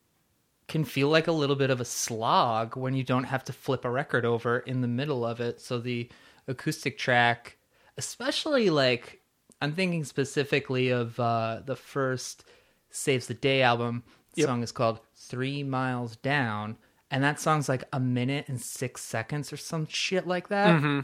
can 0.68 0.84
feel 0.84 1.08
like 1.10 1.28
a 1.28 1.32
little 1.32 1.56
bit 1.56 1.70
of 1.70 1.80
a 1.80 1.86
slog 1.86 2.76
when 2.76 2.94
you 2.96 3.04
don't 3.04 3.24
have 3.24 3.44
to 3.46 3.54
flip 3.54 3.86
a 3.86 3.90
record 3.90 4.26
over 4.26 4.60
in 4.60 4.82
the 4.82 4.88
middle 4.88 5.26
of 5.26 5.40
it. 5.40 5.62
So 5.62 5.80
the 5.80 6.10
acoustic 6.48 6.98
track, 6.98 7.58
especially 7.98 8.70
like 8.70 9.22
I'm 9.62 9.72
thinking 9.72 10.04
specifically 10.04 10.90
of 10.90 11.18
uh, 11.20 11.62
the 11.66 11.76
first 11.78 12.44
Saves 12.90 13.28
the 13.28 13.34
Day 13.34 13.62
album. 13.62 14.04
The 14.34 14.42
Yep. 14.42 14.48
song 14.50 14.64
is 14.64 14.72
called 14.74 15.00
Three 15.16 15.64
Miles 15.64 16.18
Down, 16.18 16.76
and 17.10 17.24
that 17.24 17.40
song's 17.40 17.70
like 17.70 17.86
a 17.94 18.02
minute 18.02 18.50
and 18.50 18.60
six 18.62 19.02
seconds 19.02 19.54
or 19.54 19.58
some 19.58 19.88
shit 19.88 20.28
like 20.28 20.50
that. 20.50 20.76
Mm-hmm. 20.82 21.00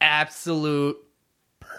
Absolute 0.00 0.96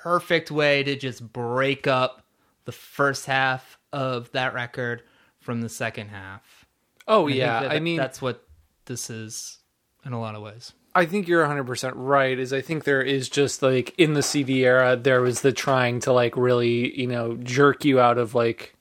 perfect 0.01 0.51
way 0.51 0.83
to 0.83 0.95
just 0.95 1.31
break 1.33 1.87
up 1.87 2.23
the 2.65 2.71
first 2.71 3.25
half 3.25 3.77
of 3.91 4.31
that 4.31 4.53
record 4.53 5.03
from 5.39 5.61
the 5.61 5.69
second 5.69 6.09
half. 6.09 6.65
Oh, 7.07 7.27
I 7.27 7.31
yeah. 7.31 7.61
that- 7.63 7.71
I 7.71 7.79
mean, 7.79 7.97
that's 7.97 8.21
what 8.21 8.47
this 8.85 9.09
is 9.09 9.57
in 10.05 10.13
a 10.13 10.19
lot 10.19 10.35
of 10.35 10.41
ways. 10.41 10.73
I 10.95 11.05
think 11.05 11.27
you're 11.27 11.43
100% 11.45 11.93
right. 11.95 12.37
Is 12.37 12.53
I 12.53 12.61
think 12.61 12.83
there 12.83 13.01
is 13.01 13.27
just 13.27 13.63
like 13.63 13.95
in 13.97 14.13
the 14.13 14.21
CD 14.21 14.63
era, 14.65 14.95
there 14.95 15.21
was 15.21 15.41
the 15.41 15.51
trying 15.51 15.99
to 16.01 16.13
like 16.13 16.37
really, 16.37 16.99
you 16.99 17.07
know, 17.07 17.35
jerk 17.37 17.83
you 17.83 17.99
out 17.99 18.17
of 18.19 18.35
like 18.35 18.75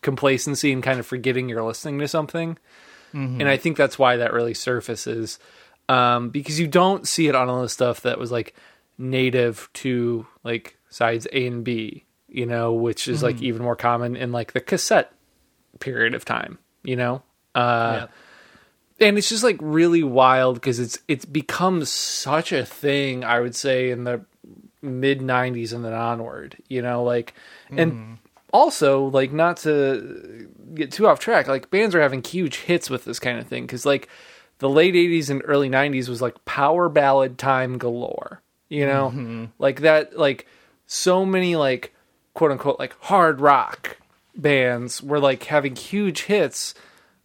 complacency 0.00 0.72
and 0.72 0.82
kind 0.82 0.98
of 1.00 1.06
forgetting 1.06 1.48
you're 1.48 1.62
listening 1.62 1.98
to 1.98 2.08
something. 2.08 2.58
And 3.14 3.48
I 3.48 3.56
think 3.56 3.76
that's 3.78 3.98
why 3.98 4.16
that 4.18 4.32
really 4.34 4.52
surfaces. 4.54 5.38
Um, 5.88 6.28
because 6.28 6.60
you 6.60 6.66
don't 6.68 7.08
see 7.08 7.26
it 7.26 7.34
on 7.34 7.48
all 7.48 7.62
the 7.62 7.68
stuff 7.68 8.02
that 8.02 8.18
was 8.18 8.30
like 8.30 8.54
native 8.98 9.70
to 9.74 10.26
like 10.44 10.76
sides 10.90 11.26
A 11.32 11.46
and 11.46 11.64
B, 11.64 12.04
you 12.28 12.46
know, 12.46 12.72
which 12.72 13.08
is 13.08 13.22
like 13.22 13.40
even 13.40 13.62
more 13.62 13.76
common 13.76 14.16
in 14.16 14.32
like 14.32 14.52
the 14.52 14.60
cassette 14.60 15.12
period 15.80 16.14
of 16.14 16.24
time, 16.24 16.58
you 16.82 16.96
know? 16.96 17.22
Uh, 17.54 18.06
and 19.00 19.18
it's 19.18 19.28
just 19.28 19.44
like 19.44 19.56
really 19.60 20.02
wild 20.02 20.56
because 20.56 20.78
it's 20.78 20.98
it's 21.08 21.24
become 21.24 21.84
such 21.84 22.52
a 22.52 22.64
thing 22.64 23.24
i 23.24 23.40
would 23.40 23.54
say 23.54 23.90
in 23.90 24.04
the 24.04 24.24
mid 24.82 25.20
90s 25.20 25.72
and 25.72 25.84
then 25.84 25.92
onward 25.92 26.56
you 26.68 26.82
know? 26.82 27.02
Like 27.02 27.34
and 27.70 28.18
also 28.52 29.06
like 29.06 29.32
not 29.32 29.58
to 29.58 30.48
get 30.74 30.92
too 30.92 31.06
off 31.06 31.18
track 31.18 31.48
like 31.48 31.70
bands 31.70 31.94
are 31.94 32.00
having 32.00 32.22
huge 32.22 32.58
hits 32.58 32.88
with 32.88 33.04
this 33.04 33.18
kind 33.18 33.38
of 33.38 33.46
thing 33.46 33.64
because 33.64 33.84
like 33.84 34.08
the 34.58 34.68
late 34.68 34.94
80s 34.94 35.30
and 35.30 35.42
early 35.44 35.68
90s 35.68 36.08
was 36.08 36.22
like 36.22 36.44
power 36.44 36.88
ballad 36.88 37.38
time 37.38 37.78
galore 37.78 38.42
you 38.68 38.86
know? 38.86 39.48
Like 39.58 39.80
that 39.80 40.16
like 40.18 40.46
so 40.86 41.24
many 41.24 41.56
like 41.56 41.94
quote 42.34 42.50
unquote 42.52 42.78
like 42.78 42.94
hard 43.00 43.40
rock 43.40 43.96
bands 44.36 45.02
were 45.02 45.18
like 45.18 45.44
having 45.44 45.74
huge 45.74 46.22
hits 46.22 46.74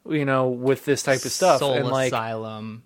you 0.10 0.26
know 0.26 0.50
with 0.50 0.86
this 0.86 1.04
type 1.04 1.24
of 1.24 1.32
stuff. 1.32 1.60
Soul 1.60 1.74
and 1.74 1.88
like 1.88 2.08
Asylum, 2.08 2.84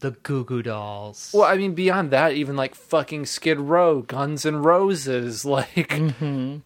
the 0.00 0.10
Goo 0.10 0.44
Goo 0.44 0.62
Dolls. 0.62 1.30
well 1.32 1.44
i 1.44 1.56
mean 1.56 1.74
beyond 1.74 2.10
that 2.10 2.32
even 2.32 2.56
like 2.56 2.74
fucking 2.74 3.26
skid 3.26 3.58
row 3.60 4.02
Guns 4.02 4.44
N' 4.44 4.56
Roses 4.56 5.44
like 5.46 5.92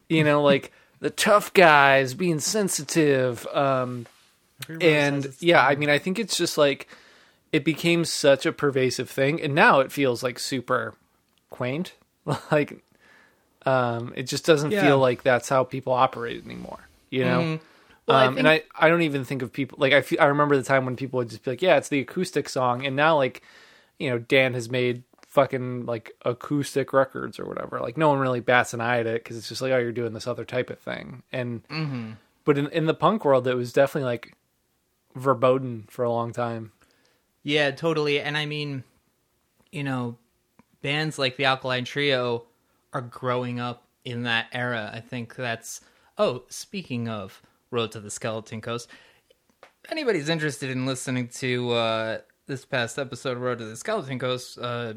you 0.09 0.25
know 0.25 0.43
like 0.43 0.73
the 1.01 1.11
tough 1.11 1.53
guys 1.53 2.15
being 2.15 2.41
sensitive 2.41 3.47
um 3.49 4.07
and 4.81 5.29
yeah 5.41 5.65
i 5.67 5.75
mean 5.77 5.91
i 5.91 5.99
think 5.99 6.19
it's 6.19 6.37
just 6.37 6.57
like 6.57 6.89
it 7.53 7.65
became 7.65 8.05
such 8.05 8.47
a 8.47 8.53
pervasive 8.53 9.11
thing 9.11 9.41
and 9.41 9.55
now 9.55 9.81
it 9.81 9.93
feels 9.93 10.23
like 10.23 10.39
super 10.39 10.95
quaint 11.53 11.95
like 12.51 12.83
um 13.65 14.13
it 14.17 14.25
just 14.25 14.45
doesn't 14.45 14.73
Yeah. 14.73 14.81
feel 14.81 14.99
like 14.99 15.23
that's 15.23 15.49
how 15.49 15.63
people 15.63 15.93
operate 15.93 16.45
anymore 16.45 16.81
you 17.11 17.25
know 17.25 17.61
Well, 18.07 18.17
I 18.17 18.27
um, 18.27 18.37
and 18.39 18.49
I, 18.49 18.63
I 18.75 18.89
don't 18.89 19.03
even 19.03 19.25
think 19.25 19.43
of 19.43 19.53
people 19.53 19.79
like 19.81 19.93
I, 19.93 20.03
I 20.21 20.27
remember 20.27 20.57
the 20.57 20.65
time 20.65 20.85
when 20.85 20.97
people 20.97 21.19
would 21.19 21.31
just 21.31 21.45
be 21.45 21.53
like, 21.53 21.63
yeah, 21.63 21.77
it's 21.77 21.89
the 21.89 22.01
acoustic 22.01 22.49
song, 22.49 22.85
and 22.85 22.97
now 22.97 23.17
like, 23.17 23.43
you 24.01 24.11
know, 24.11 24.19
Dan 24.19 24.55
has 24.55 24.69
made 24.69 25.05
fucking 25.29 25.87
like 25.87 26.11
acoustic 26.25 26.93
records 26.93 27.39
or 27.39 27.47
whatever. 27.47 27.79
Like 27.79 27.97
no 27.97 28.09
one 28.09 28.19
really 28.19 28.41
bats 28.41 28.75
an 28.75 28.81
eye 28.81 28.99
at 28.99 29.07
it 29.07 29.23
because 29.23 29.37
it's 29.37 29.49
just 29.49 29.63
like, 29.63 29.71
oh, 29.73 29.79
you're 29.79 29.93
doing 29.93 30.15
this 30.15 30.27
other 30.27 30.45
type 30.45 30.69
of 30.69 30.81
thing. 30.81 31.23
And 31.31 31.63
but 32.45 32.59
in 32.59 32.67
in 32.71 32.87
the 32.87 32.95
punk 32.95 33.25
world, 33.25 33.47
it 33.47 33.55
was 33.55 33.73
definitely 33.73 34.07
like 34.07 34.35
verboten 35.15 35.87
for 35.89 36.05
a 36.05 36.11
long 36.11 36.33
time. 36.33 36.73
Yeah, 37.45 37.71
totally. 37.71 38.21
And 38.21 38.37
I 38.37 38.47
mean, 38.47 38.83
you 39.71 39.85
know, 39.85 40.17
bands 40.83 41.19
like 41.19 41.37
the 41.37 41.47
Alkaline 41.47 41.85
Trio 41.85 42.45
are 42.93 43.01
growing 43.01 43.59
up 43.61 43.87
in 44.05 44.25
that 44.25 44.47
era. 44.53 44.91
I 44.93 45.01
think 45.01 45.35
that's. 45.35 45.81
Oh, 46.19 46.43
speaking 46.49 47.09
of 47.09 47.41
Road 47.71 47.93
to 47.93 48.01
the 48.01 48.11
Skeleton 48.11 48.61
Coast, 48.61 48.89
anybody's 49.89 50.29
interested 50.29 50.69
in 50.69 50.85
listening 50.85 51.29
to 51.29 51.71
uh, 51.71 52.19
this 52.47 52.65
past 52.65 52.99
episode 52.99 53.37
of 53.37 53.43
Road 53.43 53.59
to 53.59 53.65
the 53.65 53.77
Skeleton 53.77 54.19
Coast, 54.19 54.59
uh, 54.61 54.95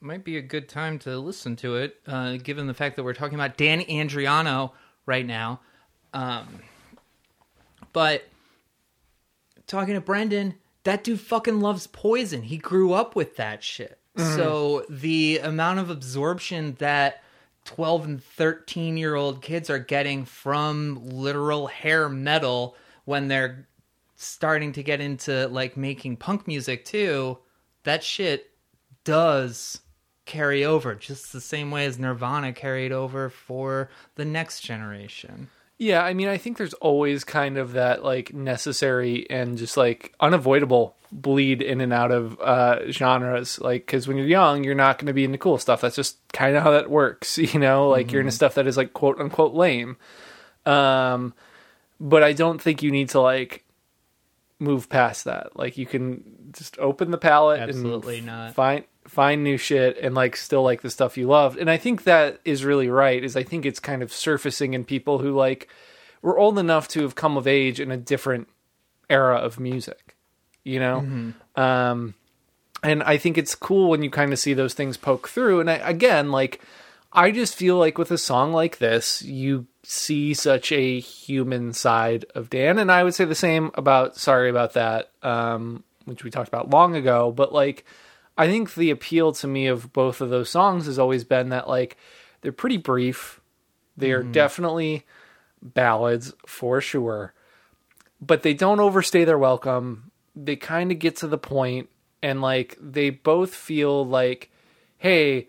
might 0.00 0.24
be 0.24 0.36
a 0.36 0.42
good 0.42 0.68
time 0.68 0.98
to 1.00 1.18
listen 1.18 1.56
to 1.56 1.76
it, 1.76 1.96
uh, 2.06 2.36
given 2.36 2.66
the 2.66 2.74
fact 2.74 2.96
that 2.96 3.02
we're 3.02 3.12
talking 3.12 3.34
about 3.34 3.56
Dan 3.56 3.80
Andriano 3.82 4.72
right 5.06 5.26
now. 5.26 5.60
Um, 6.14 6.60
but 7.92 8.24
talking 9.66 9.94
to 9.94 10.00
Brendan, 10.00 10.54
that 10.84 11.04
dude 11.04 11.20
fucking 11.20 11.60
loves 11.60 11.86
poison. 11.86 12.42
He 12.42 12.56
grew 12.56 12.92
up 12.92 13.16
with 13.16 13.36
that 13.36 13.62
shit. 13.62 13.98
Mm-hmm. 14.18 14.36
So 14.36 14.84
the 14.88 15.38
amount 15.38 15.78
of 15.78 15.90
absorption 15.90 16.74
that 16.80 17.22
12 17.64 18.04
and 18.04 18.22
13 18.22 18.96
year 18.96 19.14
old 19.14 19.42
kids 19.42 19.70
are 19.70 19.78
getting 19.78 20.24
from 20.24 21.00
literal 21.02 21.68
hair 21.68 22.08
metal 22.08 22.76
when 23.04 23.28
they're 23.28 23.68
starting 24.16 24.72
to 24.72 24.82
get 24.82 25.00
into 25.00 25.46
like 25.48 25.76
making 25.76 26.16
punk 26.16 26.46
music 26.48 26.84
too, 26.84 27.38
that 27.84 28.02
shit 28.02 28.50
does 29.04 29.80
carry 30.26 30.64
over 30.64 30.94
just 30.94 31.32
the 31.32 31.40
same 31.40 31.70
way 31.70 31.86
as 31.86 31.98
Nirvana 31.98 32.52
carried 32.52 32.92
over 32.92 33.30
for 33.30 33.88
the 34.16 34.24
next 34.24 34.60
generation. 34.60 35.48
Yeah, 35.78 36.02
I 36.02 36.12
mean, 36.12 36.26
I 36.26 36.38
think 36.38 36.58
there's 36.58 36.74
always 36.74 37.22
kind 37.22 37.56
of 37.56 37.72
that 37.72 38.02
like 38.02 38.34
necessary 38.34 39.28
and 39.30 39.56
just 39.56 39.76
like 39.76 40.12
unavoidable 40.18 40.96
bleed 41.12 41.62
in 41.62 41.80
and 41.80 41.92
out 41.92 42.10
of 42.10 42.38
uh, 42.40 42.90
genres. 42.90 43.60
Like, 43.60 43.86
because 43.86 44.08
when 44.08 44.16
you're 44.16 44.26
young, 44.26 44.64
you're 44.64 44.74
not 44.74 44.98
going 44.98 45.06
to 45.06 45.12
be 45.12 45.24
into 45.24 45.38
cool 45.38 45.56
stuff. 45.56 45.80
That's 45.80 45.94
just 45.96 46.16
kind 46.32 46.56
of 46.56 46.64
how 46.64 46.72
that 46.72 46.90
works, 46.90 47.38
you 47.38 47.60
know. 47.60 47.88
Like, 47.88 48.10
you're 48.10 48.20
into 48.20 48.32
stuff 48.32 48.54
that 48.54 48.66
is 48.66 48.76
like 48.76 48.92
quote 48.92 49.20
unquote 49.20 49.54
lame. 49.54 49.96
Um, 50.66 51.32
but 52.00 52.22
I 52.24 52.32
don't 52.32 52.60
think 52.60 52.82
you 52.82 52.90
need 52.90 53.10
to 53.10 53.20
like 53.20 53.64
move 54.58 54.88
past 54.88 55.24
that. 55.24 55.56
Like, 55.56 55.78
you 55.78 55.86
can 55.86 56.50
just 56.52 56.78
open 56.78 57.10
the 57.10 57.18
palette 57.18 57.60
Absolutely 57.60 58.18
and 58.18 58.26
not. 58.26 58.54
find 58.54 58.84
find 59.06 59.42
new 59.42 59.56
shit 59.56 59.96
and 59.98 60.14
like 60.14 60.36
still 60.36 60.62
like 60.62 60.82
the 60.82 60.90
stuff 60.90 61.16
you 61.16 61.26
loved. 61.26 61.58
And 61.58 61.70
I 61.70 61.78
think 61.78 62.04
that 62.04 62.40
is 62.44 62.64
really 62.64 62.88
right. 62.88 63.24
Is 63.24 63.36
I 63.36 63.42
think 63.42 63.64
it's 63.64 63.80
kind 63.80 64.02
of 64.02 64.12
surfacing 64.12 64.74
in 64.74 64.84
people 64.84 65.18
who 65.18 65.34
like 65.34 65.68
were 66.20 66.38
old 66.38 66.58
enough 66.58 66.88
to 66.88 67.02
have 67.02 67.14
come 67.14 67.36
of 67.36 67.46
age 67.46 67.80
in 67.80 67.90
a 67.90 67.96
different 67.96 68.48
era 69.08 69.36
of 69.36 69.58
music. 69.58 70.14
You 70.64 70.80
know, 70.80 71.32
um, 71.56 72.14
and 72.82 73.02
I 73.02 73.16
think 73.16 73.38
it's 73.38 73.54
cool 73.54 73.88
when 73.88 74.02
you 74.02 74.10
kind 74.10 74.32
of 74.32 74.38
see 74.38 74.52
those 74.52 74.74
things 74.74 74.98
poke 74.98 75.28
through. 75.28 75.60
And 75.60 75.70
I, 75.70 75.76
again, 75.76 76.30
like 76.30 76.60
I 77.12 77.30
just 77.30 77.54
feel 77.54 77.76
like 77.78 77.96
with 77.96 78.10
a 78.10 78.18
song 78.18 78.52
like 78.52 78.78
this, 78.78 79.22
you 79.22 79.66
see 79.82 80.34
such 80.34 80.70
a 80.72 81.00
human 81.00 81.72
side 81.72 82.26
of 82.34 82.50
Dan, 82.50 82.78
and 82.78 82.92
I 82.92 83.02
would 83.02 83.14
say 83.14 83.24
the 83.24 83.34
same 83.34 83.70
about 83.74 84.16
Sorry 84.16 84.50
About 84.50 84.74
That, 84.74 85.10
um, 85.22 85.84
which 86.04 86.22
we 86.22 86.30
talked 86.30 86.48
about 86.48 86.70
long 86.70 86.94
ago. 86.94 87.32
But 87.32 87.52
like, 87.52 87.86
I 88.36 88.46
think 88.46 88.74
the 88.74 88.90
appeal 88.90 89.32
to 89.32 89.46
me 89.46 89.68
of 89.68 89.92
both 89.92 90.20
of 90.20 90.28
those 90.28 90.50
songs 90.50 90.86
has 90.86 90.98
always 90.98 91.24
been 91.24 91.48
that 91.48 91.68
like 91.68 91.96
they're 92.42 92.52
pretty 92.52 92.76
brief. 92.76 93.40
They 93.96 94.12
are 94.12 94.22
definitely 94.22 95.04
ballads 95.60 96.32
for 96.46 96.80
sure, 96.80 97.34
but 98.20 98.42
they 98.42 98.54
don't 98.54 98.80
overstay 98.80 99.24
their 99.24 99.38
welcome. 99.38 100.12
They 100.36 100.56
kind 100.56 100.92
of 100.92 101.00
get 101.00 101.16
to 101.16 101.26
the 101.26 101.38
point, 101.38 101.88
and 102.22 102.42
like 102.42 102.76
they 102.80 103.10
both 103.10 103.54
feel 103.54 104.06
like, 104.06 104.50
hey, 104.98 105.48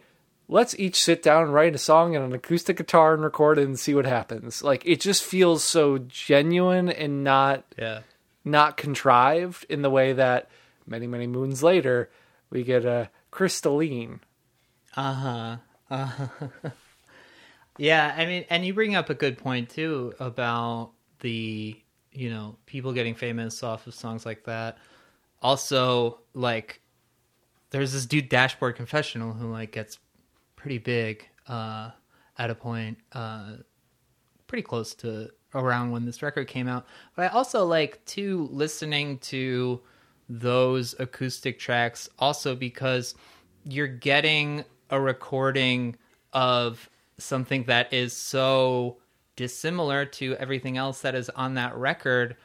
let's 0.52 0.78
each 0.80 1.02
sit 1.02 1.22
down 1.24 1.44
and 1.44 1.54
write 1.54 1.76
a 1.76 1.78
song 1.78 2.16
and 2.16 2.26
an 2.26 2.34
acoustic 2.34 2.76
guitar 2.78 3.14
and 3.14 3.24
record 3.24 3.58
it 3.60 3.66
and 3.66 3.80
see 3.80 3.94
what 3.94 4.06
happens. 4.06 4.62
Like 4.64 4.84
it 4.86 5.00
just 5.00 5.24
feels 5.24 5.64
so 5.64 6.00
genuine 6.00 6.90
and 6.90 7.24
not 7.24 7.64
Yeah. 7.78 8.02
not 8.44 8.76
contrived 8.76 9.66
in 9.70 9.84
the 9.84 9.90
way 9.92 10.12
that 10.14 10.50
many 10.88 11.06
many 11.08 11.28
moons 11.28 11.62
later 11.64 12.10
we 12.50 12.64
get 12.64 12.84
a 12.84 13.10
crystalline. 13.32 14.20
Uh 14.98 15.14
huh. 15.14 15.58
Uh 15.92 16.06
huh. 16.06 16.28
yeah, 17.78 18.14
I 18.18 18.26
mean, 18.26 18.46
and 18.50 18.66
you 18.66 18.74
bring 18.74 18.96
up 18.96 19.10
a 19.10 19.14
good 19.14 19.38
point 19.38 19.70
too 19.70 20.14
about 20.20 20.92
the 21.20 21.80
you 22.12 22.30
know 22.30 22.56
people 22.66 22.92
getting 22.94 23.14
famous 23.16 23.62
off 23.64 23.86
of 23.88 23.94
songs 23.94 24.26
like 24.26 24.46
that. 24.46 24.78
Also, 25.42 26.20
like, 26.34 26.82
there's 27.70 27.94
this 27.94 28.06
dude 28.06 28.28
Dashboard 28.30 28.76
Confessional 28.76 29.34
who 29.34 29.50
like 29.52 29.72
gets 29.72 30.00
pretty 30.60 30.78
big 30.78 31.26
uh, 31.48 31.90
at 32.38 32.50
a 32.50 32.56
point, 32.56 32.98
uh, 33.14 33.54
pretty 34.46 34.62
close 34.62 34.94
to 34.94 35.30
around 35.56 35.90
when 35.90 36.06
this 36.06 36.22
record 36.22 36.48
came 36.48 36.68
out. 36.68 36.86
But 37.16 37.24
I 37.24 37.28
also 37.30 37.66
like 37.66 38.04
to 38.08 38.50
listening 38.52 39.20
to 39.20 39.80
those 40.28 40.96
acoustic 41.00 41.60
tracks 41.60 42.10
also 42.20 42.56
because 42.56 43.16
you're 43.64 43.88
getting 43.88 44.66
a 44.90 45.00
recording 45.00 45.96
of 46.34 46.90
something 47.18 47.64
that 47.64 47.92
is 47.94 48.14
so 48.14 48.98
dissimilar 49.38 50.06
to 50.06 50.36
everything 50.36 50.76
else 50.78 51.02
that 51.02 51.16
is 51.16 51.30
on 51.30 51.54
that 51.56 51.76
record 51.76 52.36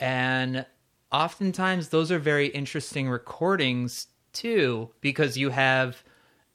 and 0.00 0.66
oftentimes 1.12 1.88
those 1.88 2.10
are 2.10 2.18
very 2.18 2.48
interesting 2.48 3.08
recordings 3.08 4.08
too 4.32 4.90
because 5.00 5.38
you 5.38 5.50
have 5.50 6.02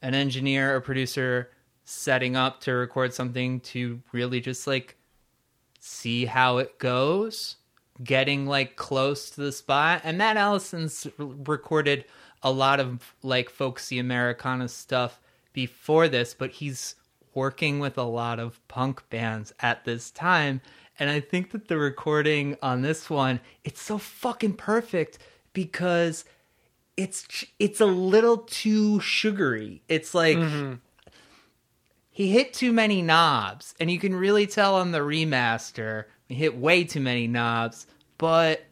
an 0.02 0.14
engineer 0.14 0.74
or 0.74 0.80
producer 0.80 1.50
setting 1.84 2.36
up 2.36 2.60
to 2.60 2.72
record 2.72 3.14
something 3.14 3.60
to 3.60 4.02
really 4.12 4.40
just 4.40 4.66
like 4.66 4.96
see 5.78 6.24
how 6.24 6.58
it 6.58 6.78
goes 6.78 7.56
getting 8.02 8.46
like 8.46 8.76
close 8.76 9.30
to 9.30 9.40
the 9.40 9.52
spot. 9.52 10.02
And 10.04 10.18
matt 10.18 10.36
allison's 10.36 11.06
recorded 11.18 12.04
a 12.42 12.50
lot 12.50 12.80
of 12.80 13.14
like 13.22 13.48
folksy 13.48 13.98
americana 13.98 14.68
stuff 14.68 15.20
before 15.52 16.08
this 16.08 16.34
but 16.34 16.50
he's 16.50 16.96
working 17.34 17.78
with 17.78 17.96
a 17.96 18.02
lot 18.02 18.38
of 18.38 18.66
punk 18.68 19.08
bands 19.10 19.52
at 19.60 19.84
this 19.84 20.10
time. 20.10 20.60
And 20.98 21.08
i 21.08 21.20
think 21.20 21.52
that 21.52 21.68
the 21.68 21.78
recording 21.78 22.56
on 22.62 22.82
this 22.82 23.08
one 23.08 23.40
it's 23.64 23.80
so 23.80 23.96
fucking 23.96 24.54
perfect 24.54 25.18
because 25.52 26.24
it's 26.96 27.44
it's 27.58 27.80
a 27.80 27.86
little 27.86 28.38
too 28.38 29.00
sugary 29.00 29.82
it's 29.88 30.14
like 30.14 30.38
mm-hmm. 30.38 30.74
he 32.10 32.30
hit 32.30 32.54
too 32.54 32.72
many 32.72 33.02
knobs, 33.02 33.74
and 33.78 33.90
you 33.90 33.98
can 33.98 34.14
really 34.14 34.46
tell 34.46 34.76
on 34.76 34.92
the 34.92 35.00
remaster 35.00 36.04
he 36.26 36.34
hit 36.34 36.56
way 36.56 36.84
too 36.84 37.00
many 37.00 37.26
knobs. 37.26 37.86
But 38.18 38.64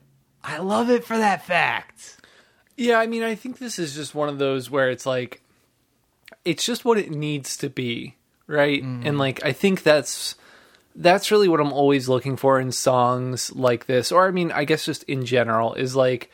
I 0.42 0.58
love 0.58 0.90
it 0.90 1.04
for 1.04 1.16
that 1.16 1.44
fact. 1.44 2.18
Yeah, 2.76 2.98
I 2.98 3.06
mean, 3.06 3.22
I 3.22 3.34
think 3.34 3.58
this 3.58 3.78
is 3.78 3.94
just 3.94 4.14
one 4.14 4.28
of 4.28 4.38
those 4.38 4.70
where 4.70 4.90
it's 4.90 5.06
like, 5.06 5.42
it's 6.44 6.64
just 6.64 6.84
what 6.84 6.98
it 6.98 7.10
needs 7.10 7.56
to 7.58 7.70
be, 7.70 8.16
right? 8.46 8.82
And 8.82 9.04
mm. 9.04 9.18
like, 9.18 9.44
I 9.44 9.52
think 9.52 9.82
that's 9.82 10.34
that's 10.96 11.30
really 11.30 11.48
what 11.48 11.60
I'm 11.60 11.72
always 11.72 12.08
looking 12.08 12.36
for 12.36 12.60
in 12.60 12.72
songs 12.72 13.54
like 13.54 13.86
this, 13.86 14.10
or 14.12 14.26
I 14.26 14.30
mean, 14.30 14.50
I 14.52 14.64
guess 14.64 14.84
just 14.84 15.02
in 15.04 15.24
general, 15.24 15.74
is 15.74 15.94
like, 15.94 16.30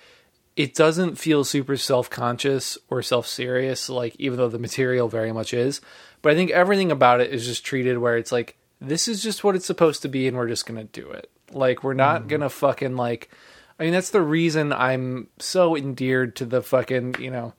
it 0.61 0.75
doesn't 0.75 1.17
feel 1.17 1.43
super 1.43 1.79
self 1.79 2.11
conscious 2.11 2.77
or 2.91 3.01
self 3.01 3.27
serious, 3.27 3.89
like 3.89 4.15
even 4.19 4.37
though 4.37 4.51
the 4.51 4.59
material 4.59 5.09
very 5.09 5.33
much 5.33 5.55
is. 5.55 5.81
But 6.21 6.33
I 6.33 6.35
think 6.35 6.51
everything 6.51 6.93
about 6.93 7.23
it 7.23 7.33
is 7.33 7.47
just 7.47 7.65
treated 7.65 7.97
where 7.97 8.19
it's 8.19 8.31
like, 8.31 8.59
this 8.79 9.09
is 9.09 9.23
just 9.23 9.43
what 9.43 9.57
it's 9.57 9.65
supposed 9.65 10.03
to 10.03 10.09
be, 10.09 10.29
and 10.29 10.37
we're 10.37 10.49
just 10.49 10.67
gonna 10.67 10.85
do 10.85 11.09
it. 11.13 11.31
Like, 11.51 11.83
we're 11.83 11.95
not 11.95 12.21
mm-hmm. 12.21 12.29
gonna 12.29 12.51
fucking 12.51 12.95
like. 12.95 13.31
I 13.79 13.85
mean, 13.85 13.95
that's 13.95 14.11
the 14.11 14.21
reason 14.21 14.75
I'm 14.75 15.29
so 15.39 15.75
endeared 15.75 16.37
to 16.37 16.45
the 16.45 16.61
fucking, 16.61 17.17
you 17.19 17.31
know, 17.31 17.55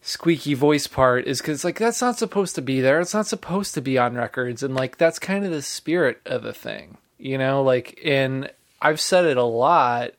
squeaky 0.00 0.54
voice 0.54 0.86
part 0.86 1.26
is 1.26 1.42
because, 1.42 1.62
like, 1.62 1.78
that's 1.78 2.00
not 2.00 2.16
supposed 2.16 2.54
to 2.54 2.62
be 2.62 2.80
there. 2.80 2.98
It's 2.98 3.12
not 3.12 3.26
supposed 3.26 3.74
to 3.74 3.82
be 3.82 3.98
on 3.98 4.14
records. 4.14 4.62
And, 4.62 4.74
like, 4.74 4.96
that's 4.96 5.18
kind 5.18 5.44
of 5.44 5.50
the 5.50 5.60
spirit 5.60 6.22
of 6.24 6.42
the 6.42 6.54
thing, 6.54 6.96
you 7.18 7.36
know? 7.36 7.62
Like, 7.62 8.00
and 8.02 8.50
I've 8.80 9.02
said 9.02 9.26
it 9.26 9.36
a 9.36 9.42
lot, 9.42 10.12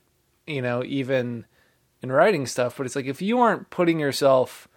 you 0.46 0.62
know, 0.62 0.84
even 0.84 1.46
in 2.02 2.12
writing 2.12 2.46
stuff, 2.46 2.78
but 2.78 2.86
it's 2.86 2.96
like 2.96 3.06
if 3.06 3.22
you 3.22 3.40
aren't 3.40 3.70
putting 3.70 4.00
yourself 4.00 4.68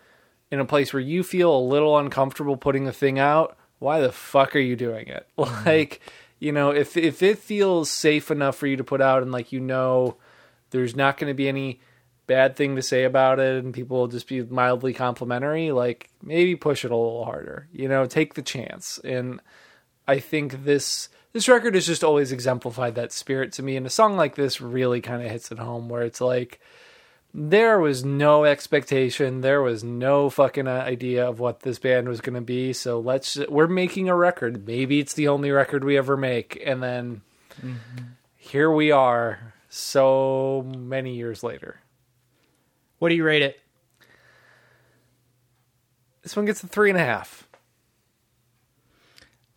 in 0.51 0.61
a 0.61 0.65
place 0.65 0.93
where 0.93 1.01
you 1.01 1.23
feel 1.23 1.57
a 1.57 1.59
little 1.59 1.99
uncomfortable 1.99 2.57
putting 2.57 2.87
a 2.87 2.93
thing 2.93 3.19
out, 3.19 3.57
why 3.79 4.01
the 4.01 4.13
fuck 4.13 4.55
are 4.55 4.61
you 4.61 4.77
doing 4.77 5.09
it? 5.09 5.27
Mm-hmm. 5.39 5.69
Like, 5.69 6.01
you 6.39 6.53
know, 6.53 6.71
if 6.71 6.97
if 6.97 7.23
it 7.23 7.39
feels 7.39 7.91
safe 7.91 8.31
enough 8.31 8.57
for 8.57 8.67
you 8.67 8.77
to 8.77 8.85
put 8.85 9.01
out 9.01 9.23
and 9.23 9.33
like 9.33 9.53
you 9.53 9.61
know 9.61 10.17
there's 10.71 10.97
not 10.97 11.17
going 11.17 11.31
to 11.31 11.35
be 11.35 11.49
any 11.49 11.81
bad 12.27 12.57
thing 12.57 12.77
to 12.77 12.83
say 12.83 13.05
about 13.05 13.39
it 13.39 13.63
and 13.63 13.75
people 13.75 13.99
will 13.99 14.09
just 14.09 14.27
be 14.27 14.43
mildly 14.43 14.93
complimentary, 14.93 15.71
like 15.71 16.09
maybe 16.23 16.57
push 16.57 16.85
it 16.85 16.91
a 16.91 16.97
little 16.97 17.25
harder. 17.25 17.69
You 17.73 17.89
know, 17.89 18.07
take 18.07 18.35
the 18.35 18.43
chance. 18.43 18.99
And 19.05 19.41
I 20.07 20.19
think 20.19 20.65
this 20.65 21.09
this 21.33 21.49
record 21.49 21.75
has 21.75 21.87
just 21.87 22.05
always 22.05 22.33
exemplified 22.33 22.95
that 22.97 23.13
spirit 23.13 23.53
to 23.53 23.63
me 23.63 23.77
and 23.77 23.87
a 23.87 23.91
song 23.91 24.17
like 24.17 24.35
this 24.35 24.61
really 24.61 25.01
kind 25.01 25.23
of 25.23 25.31
hits 25.31 25.51
it 25.51 25.59
home 25.59 25.89
where 25.89 26.03
it's 26.03 26.21
like 26.21 26.61
there 27.35 27.79
was 27.79 28.05
no 28.05 28.45
expectation. 28.45 29.41
There 29.41 29.63
was 29.63 29.83
no 29.83 30.29
fucking 30.29 30.69
uh, 30.69 30.71
idea 30.71 31.27
of 31.27 31.41
what 31.41 31.61
this 31.61 31.79
band 31.79 32.09
was 32.09 32.21
going 32.21 32.35
to 32.35 32.43
be. 32.43 32.73
So 32.73 33.01
let's 33.01 33.37
we're 33.49 33.69
making 33.69 34.09
a 34.09 34.17
record. 34.17 34.67
Maybe 34.67 34.99
it's 34.99 35.15
the 35.15 35.29
only 35.29 35.51
record 35.51 35.83
we 35.83 35.97
ever 35.97 36.17
make, 36.17 36.63
and 36.65 36.83
then 36.83 37.23
mm-hmm. 37.59 38.05
here 38.37 38.71
we 38.71 38.91
are, 38.91 39.55
so 39.71 40.71
many 40.77 41.15
years 41.15 41.43
later. 41.43 41.81
What 42.99 43.09
do 43.09 43.15
you 43.15 43.25
rate 43.25 43.43
it? 43.43 43.59
This 46.23 46.37
one 46.37 46.45
gets 46.45 46.63
a 46.63 46.69
three 46.69 46.91
and 46.91 46.99
a 46.99 47.05
half. 47.05 47.49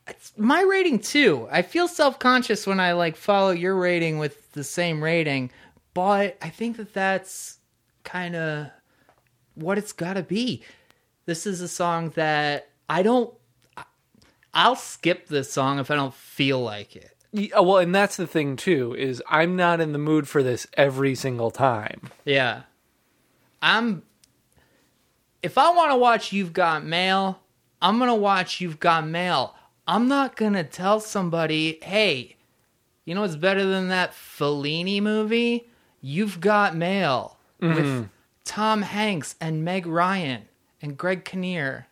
It's 0.08 0.34
my 0.38 0.62
rating 0.62 1.00
too. 1.00 1.48
I 1.52 1.62
feel 1.62 1.90
self 1.90 2.20
conscious 2.20 2.66
when 2.66 2.80
I 2.80 2.94
like 2.94 3.18
follow 3.18 3.52
your 3.52 3.76
rating 3.76 4.18
with 4.18 4.54
the 4.54 4.64
same 4.64 5.04
rating, 5.04 5.52
but 5.94 6.38
I 6.42 6.50
think 6.50 6.78
that 6.78 6.94
that's 6.94 7.55
kind 8.06 8.36
of 8.36 8.68
what 9.56 9.78
it's 9.78 9.92
got 9.92 10.14
to 10.14 10.24
be. 10.24 10.64
This 11.26 11.46
is 11.46 11.60
a 11.60 11.68
song 11.68 12.12
that 12.12 12.70
I 12.90 13.04
don't. 13.04 13.34
I'll 14.54 14.76
skip 14.78 15.28
this 15.28 15.52
song 15.52 15.80
if 15.80 15.92
I 15.92 15.96
don't 15.96 16.14
feel 16.14 16.62
like 16.62 16.96
it. 16.96 17.16
Yeah, 17.34 17.58
uh, 17.58 17.64
well, 17.64 17.80
and 17.80 17.94
that's 17.94 18.16
the 18.16 18.28
thing 18.28 18.56
too 18.56 18.96
is 18.98 19.22
I'm 19.28 19.58
not 19.58 19.82
in 19.82 19.92
the 19.92 20.00
mood 20.00 20.30
for 20.30 20.42
this 20.42 20.68
every 20.76 21.16
single 21.16 21.52
time. 21.52 22.10
Yeah. 22.24 22.62
I'm 23.62 24.04
if 25.42 25.58
I 25.58 25.72
want 25.72 25.92
to 25.92 25.98
watch 25.98 26.32
You've 26.32 26.54
Got 26.54 26.86
Mail, 26.86 27.42
I'm 27.82 27.98
going 27.98 28.10
to 28.10 28.16
watch 28.16 28.62
You've 28.62 28.80
Got 28.80 29.08
Mail. 29.08 29.56
I'm 29.88 30.08
not 30.08 30.36
going 30.36 30.54
to 30.54 30.64
tell 30.64 31.00
somebody, 31.00 31.80
"Hey, 31.84 32.38
you 33.04 33.14
know 33.14 33.22
what's 33.22 33.36
better 33.36 33.66
than 33.66 33.90
that 33.90 34.14
Fellini 34.14 35.02
movie? 35.02 35.68
You've 36.02 36.40
Got 36.40 36.76
Mail 36.76 37.38
with 37.60 38.10
Tom 38.44 38.82
Hanks 38.84 39.36
and 39.40 39.64
Meg 39.64 39.86
Ryan 39.86 40.44
and 40.82 40.98
Greg 40.98 41.26
Kinnear 41.26 41.88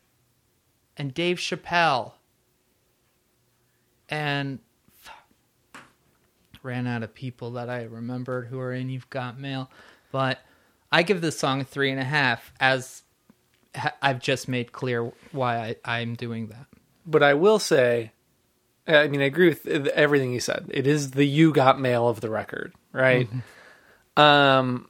and 0.97 1.13
Dave 1.13 1.37
Chappelle." 1.37 2.13
And 4.09 4.59
ran 6.63 6.87
out 6.87 7.03
of 7.03 7.13
people 7.13 7.51
that 7.51 7.69
I 7.69 7.83
remembered 7.83 8.47
who 8.47 8.59
are 8.59 8.73
in 8.73 8.89
You've 8.89 9.09
Got 9.09 9.39
Mail. 9.39 9.69
But 10.11 10.39
I 10.91 11.03
give 11.03 11.21
this 11.21 11.37
song 11.37 11.61
a 11.61 11.63
three 11.63 11.91
and 11.91 11.99
a 11.99 12.05
half, 12.05 12.53
as 12.59 13.03
I've 14.01 14.19
just 14.19 14.47
made 14.47 14.71
clear 14.71 15.11
why 15.31 15.75
I, 15.85 15.99
I'm 16.01 16.15
doing 16.15 16.47
that. 16.47 16.67
But 17.05 17.23
I 17.23 17.33
will 17.33 17.59
say, 17.59 18.11
I 18.87 19.07
mean, 19.07 19.21
I 19.21 19.25
agree 19.25 19.49
with 19.49 19.67
everything 19.87 20.33
you 20.33 20.39
said. 20.39 20.69
It 20.73 20.87
is 20.87 21.11
the 21.11 21.25
you 21.25 21.51
got 21.51 21.79
mail 21.79 22.07
of 22.07 22.21
the 22.21 22.29
record, 22.29 22.73
right? 22.91 23.27
Um, 24.15 24.89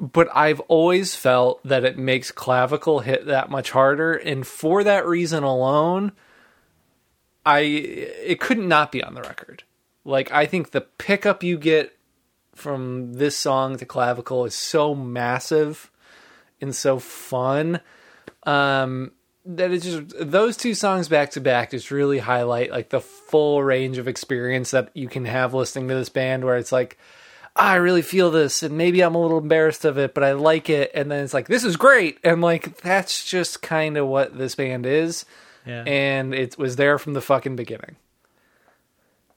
but 0.00 0.28
I've 0.34 0.60
always 0.60 1.14
felt 1.14 1.62
that 1.64 1.84
it 1.84 1.98
makes 1.98 2.30
clavicle 2.32 3.00
hit 3.00 3.26
that 3.26 3.50
much 3.50 3.70
harder, 3.70 4.14
and 4.14 4.46
for 4.46 4.84
that 4.84 5.06
reason 5.06 5.44
alone, 5.44 6.12
I 7.46 7.60
it 7.60 8.40
could 8.40 8.58
not 8.58 8.68
not 8.68 8.92
be 8.92 9.02
on 9.02 9.14
the 9.14 9.22
record. 9.22 9.64
Like 10.04 10.30
I 10.32 10.46
think 10.46 10.70
the 10.70 10.80
pickup 10.80 11.42
you 11.42 11.58
get 11.58 11.96
from 12.54 13.14
this 13.14 13.36
song 13.36 13.76
to 13.78 13.86
clavicle 13.86 14.44
is 14.44 14.54
so 14.54 14.94
massive 14.94 15.90
and 16.60 16.74
so 16.74 16.98
fun 16.98 17.80
um 18.44 19.10
that 19.44 19.72
it's 19.72 19.84
just 19.84 20.14
those 20.20 20.56
two 20.56 20.74
songs 20.74 21.08
back 21.08 21.32
to 21.32 21.40
back 21.40 21.72
just 21.72 21.90
really 21.90 22.18
highlight 22.18 22.70
like 22.70 22.90
the 22.90 23.00
full 23.00 23.62
range 23.62 23.98
of 23.98 24.06
experience 24.06 24.70
that 24.70 24.90
you 24.94 25.08
can 25.08 25.24
have 25.24 25.52
listening 25.52 25.88
to 25.88 25.94
this 25.94 26.08
band 26.08 26.44
where 26.44 26.56
it's 26.56 26.72
like 26.72 26.96
"Ah, 27.00 27.23
Ah, 27.56 27.70
I 27.70 27.74
really 27.76 28.02
feel 28.02 28.30
this 28.32 28.62
and 28.62 28.76
maybe 28.76 29.00
I'm 29.00 29.14
a 29.14 29.20
little 29.20 29.38
embarrassed 29.38 29.84
of 29.84 29.96
it 29.98 30.12
but 30.14 30.24
I 30.24 30.32
like 30.32 30.68
it 30.68 30.90
and 30.94 31.10
then 31.10 31.22
it's 31.24 31.34
like 31.34 31.46
this 31.46 31.64
is 31.64 31.76
great 31.76 32.18
and 32.24 32.40
like 32.42 32.78
that's 32.80 33.24
just 33.24 33.62
kind 33.62 33.96
of 33.96 34.06
what 34.08 34.36
this 34.36 34.54
band 34.56 34.86
is 34.86 35.24
Yeah. 35.64 35.84
and 35.86 36.34
it 36.34 36.58
was 36.58 36.76
there 36.76 36.98
from 36.98 37.12
the 37.14 37.20
fucking 37.20 37.54
beginning 37.56 37.96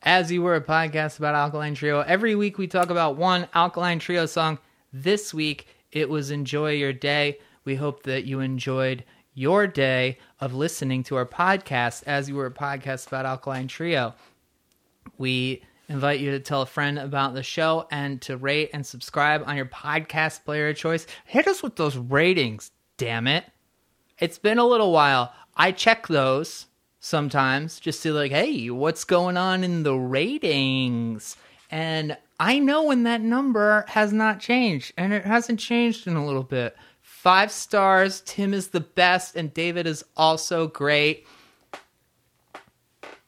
As 0.01 0.31
You 0.31 0.41
Were, 0.41 0.55
a 0.55 0.61
podcast 0.61 1.19
about 1.19 1.35
Alkaline 1.35 1.75
Trio. 1.75 2.01
Every 2.01 2.33
week 2.35 2.57
we 2.57 2.67
talk 2.67 2.89
about 2.89 3.17
one 3.17 3.47
Alkaline 3.53 3.99
Trio 3.99 4.25
song. 4.25 4.57
This 4.93 5.33
week 5.33 5.67
it 5.91 6.09
was 6.09 6.31
Enjoy 6.31 6.71
Your 6.71 6.93
Day. 6.93 7.39
We 7.65 7.75
hope 7.75 8.03
that 8.03 8.23
you 8.25 8.39
enjoyed 8.39 9.03
your 9.33 9.67
day 9.67 10.17
of 10.39 10.53
listening 10.53 11.03
to 11.03 11.15
our 11.17 11.25
podcast, 11.25 12.03
As 12.07 12.29
You 12.29 12.35
Were, 12.35 12.45
a 12.47 12.51
podcast 12.51 13.07
about 13.07 13.25
Alkaline 13.25 13.67
Trio. 13.67 14.15
We 15.17 15.63
invite 15.89 16.19
you 16.19 16.31
to 16.31 16.39
tell 16.39 16.61
a 16.61 16.65
friend 16.65 16.99
about 16.99 17.33
the 17.33 17.43
show 17.43 17.87
and 17.91 18.21
to 18.23 18.37
rate 18.37 18.71
and 18.73 18.85
subscribe 18.85 19.43
on 19.45 19.55
your 19.55 19.65
podcast 19.65 20.43
player 20.43 20.69
of 20.69 20.75
choice. 20.75 21.07
Hit 21.25 21.47
us 21.47 21.63
with 21.63 21.75
those 21.75 21.97
ratings, 21.97 22.71
damn 22.97 23.27
it. 23.27 23.45
It's 24.19 24.39
been 24.39 24.57
a 24.57 24.65
little 24.65 24.91
while. 24.91 25.33
I 25.55 25.71
check 25.71 26.07
those 26.07 26.67
sometimes 26.99 27.79
just 27.79 28.03
to 28.03 28.13
like, 28.13 28.31
hey, 28.31 28.69
what's 28.69 29.03
going 29.03 29.37
on 29.37 29.63
in 29.63 29.83
the 29.83 29.95
ratings? 29.95 31.37
And 31.69 32.17
I 32.39 32.59
know 32.59 32.83
when 32.83 33.03
that 33.03 33.21
number 33.21 33.85
has 33.89 34.13
not 34.13 34.39
changed, 34.39 34.93
and 34.97 35.13
it 35.13 35.25
hasn't 35.25 35.59
changed 35.59 36.07
in 36.07 36.15
a 36.15 36.25
little 36.25 36.43
bit. 36.43 36.75
Five 37.01 37.51
stars, 37.51 38.21
Tim 38.25 38.53
is 38.53 38.69
the 38.69 38.79
best, 38.79 39.35
and 39.35 39.53
David 39.53 39.87
is 39.87 40.03
also 40.15 40.67
great. 40.67 41.25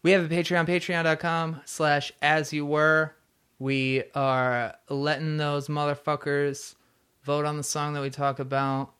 We 0.01 0.11
have 0.11 0.31
a 0.31 0.33
Patreon, 0.33 0.65
patreon.com 0.65 1.61
slash 1.65 2.13
as 2.21 2.53
you 2.53 2.65
were. 2.65 3.15
We 3.57 4.03
are 4.15 4.75
letting 4.89 5.35
those 5.37 5.67
motherfuckers 5.67 6.75
vote 7.23 7.45
on 7.45 7.57
the 7.57 7.63
song 7.63 7.93
that 7.93 8.01
we 8.01 8.09
talk 8.09 8.39
about 8.39 8.93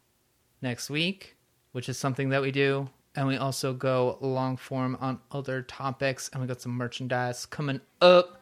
next 0.61 0.89
week, 0.89 1.37
which 1.71 1.87
is 1.87 1.97
something 1.97 2.29
that 2.29 2.41
we 2.41 2.51
do. 2.51 2.89
And 3.15 3.27
we 3.27 3.37
also 3.37 3.73
go 3.73 4.17
long 4.19 4.57
form 4.57 4.97
on 4.99 5.19
other 5.31 5.61
topics, 5.61 6.29
and 6.31 6.41
we 6.41 6.47
got 6.47 6.61
some 6.61 6.73
merchandise 6.73 7.45
coming 7.45 7.79
up. 8.01 8.41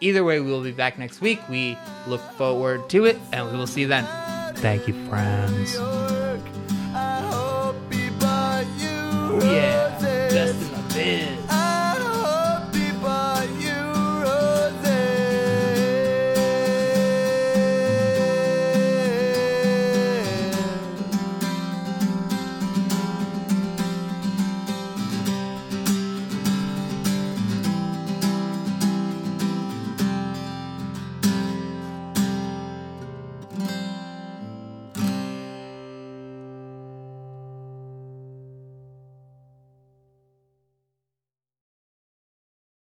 Either 0.00 0.24
way, 0.24 0.40
we 0.40 0.50
will 0.50 0.64
be 0.64 0.72
back 0.72 0.98
next 0.98 1.20
week. 1.20 1.38
We 1.48 1.76
look 2.06 2.22
forward 2.32 2.88
to 2.90 3.04
it, 3.04 3.18
and 3.32 3.50
we 3.52 3.56
will 3.56 3.66
see 3.66 3.82
you 3.82 3.88
then. 3.88 4.06
Thank 4.56 4.88
you, 4.88 4.94
friends. 5.06 5.78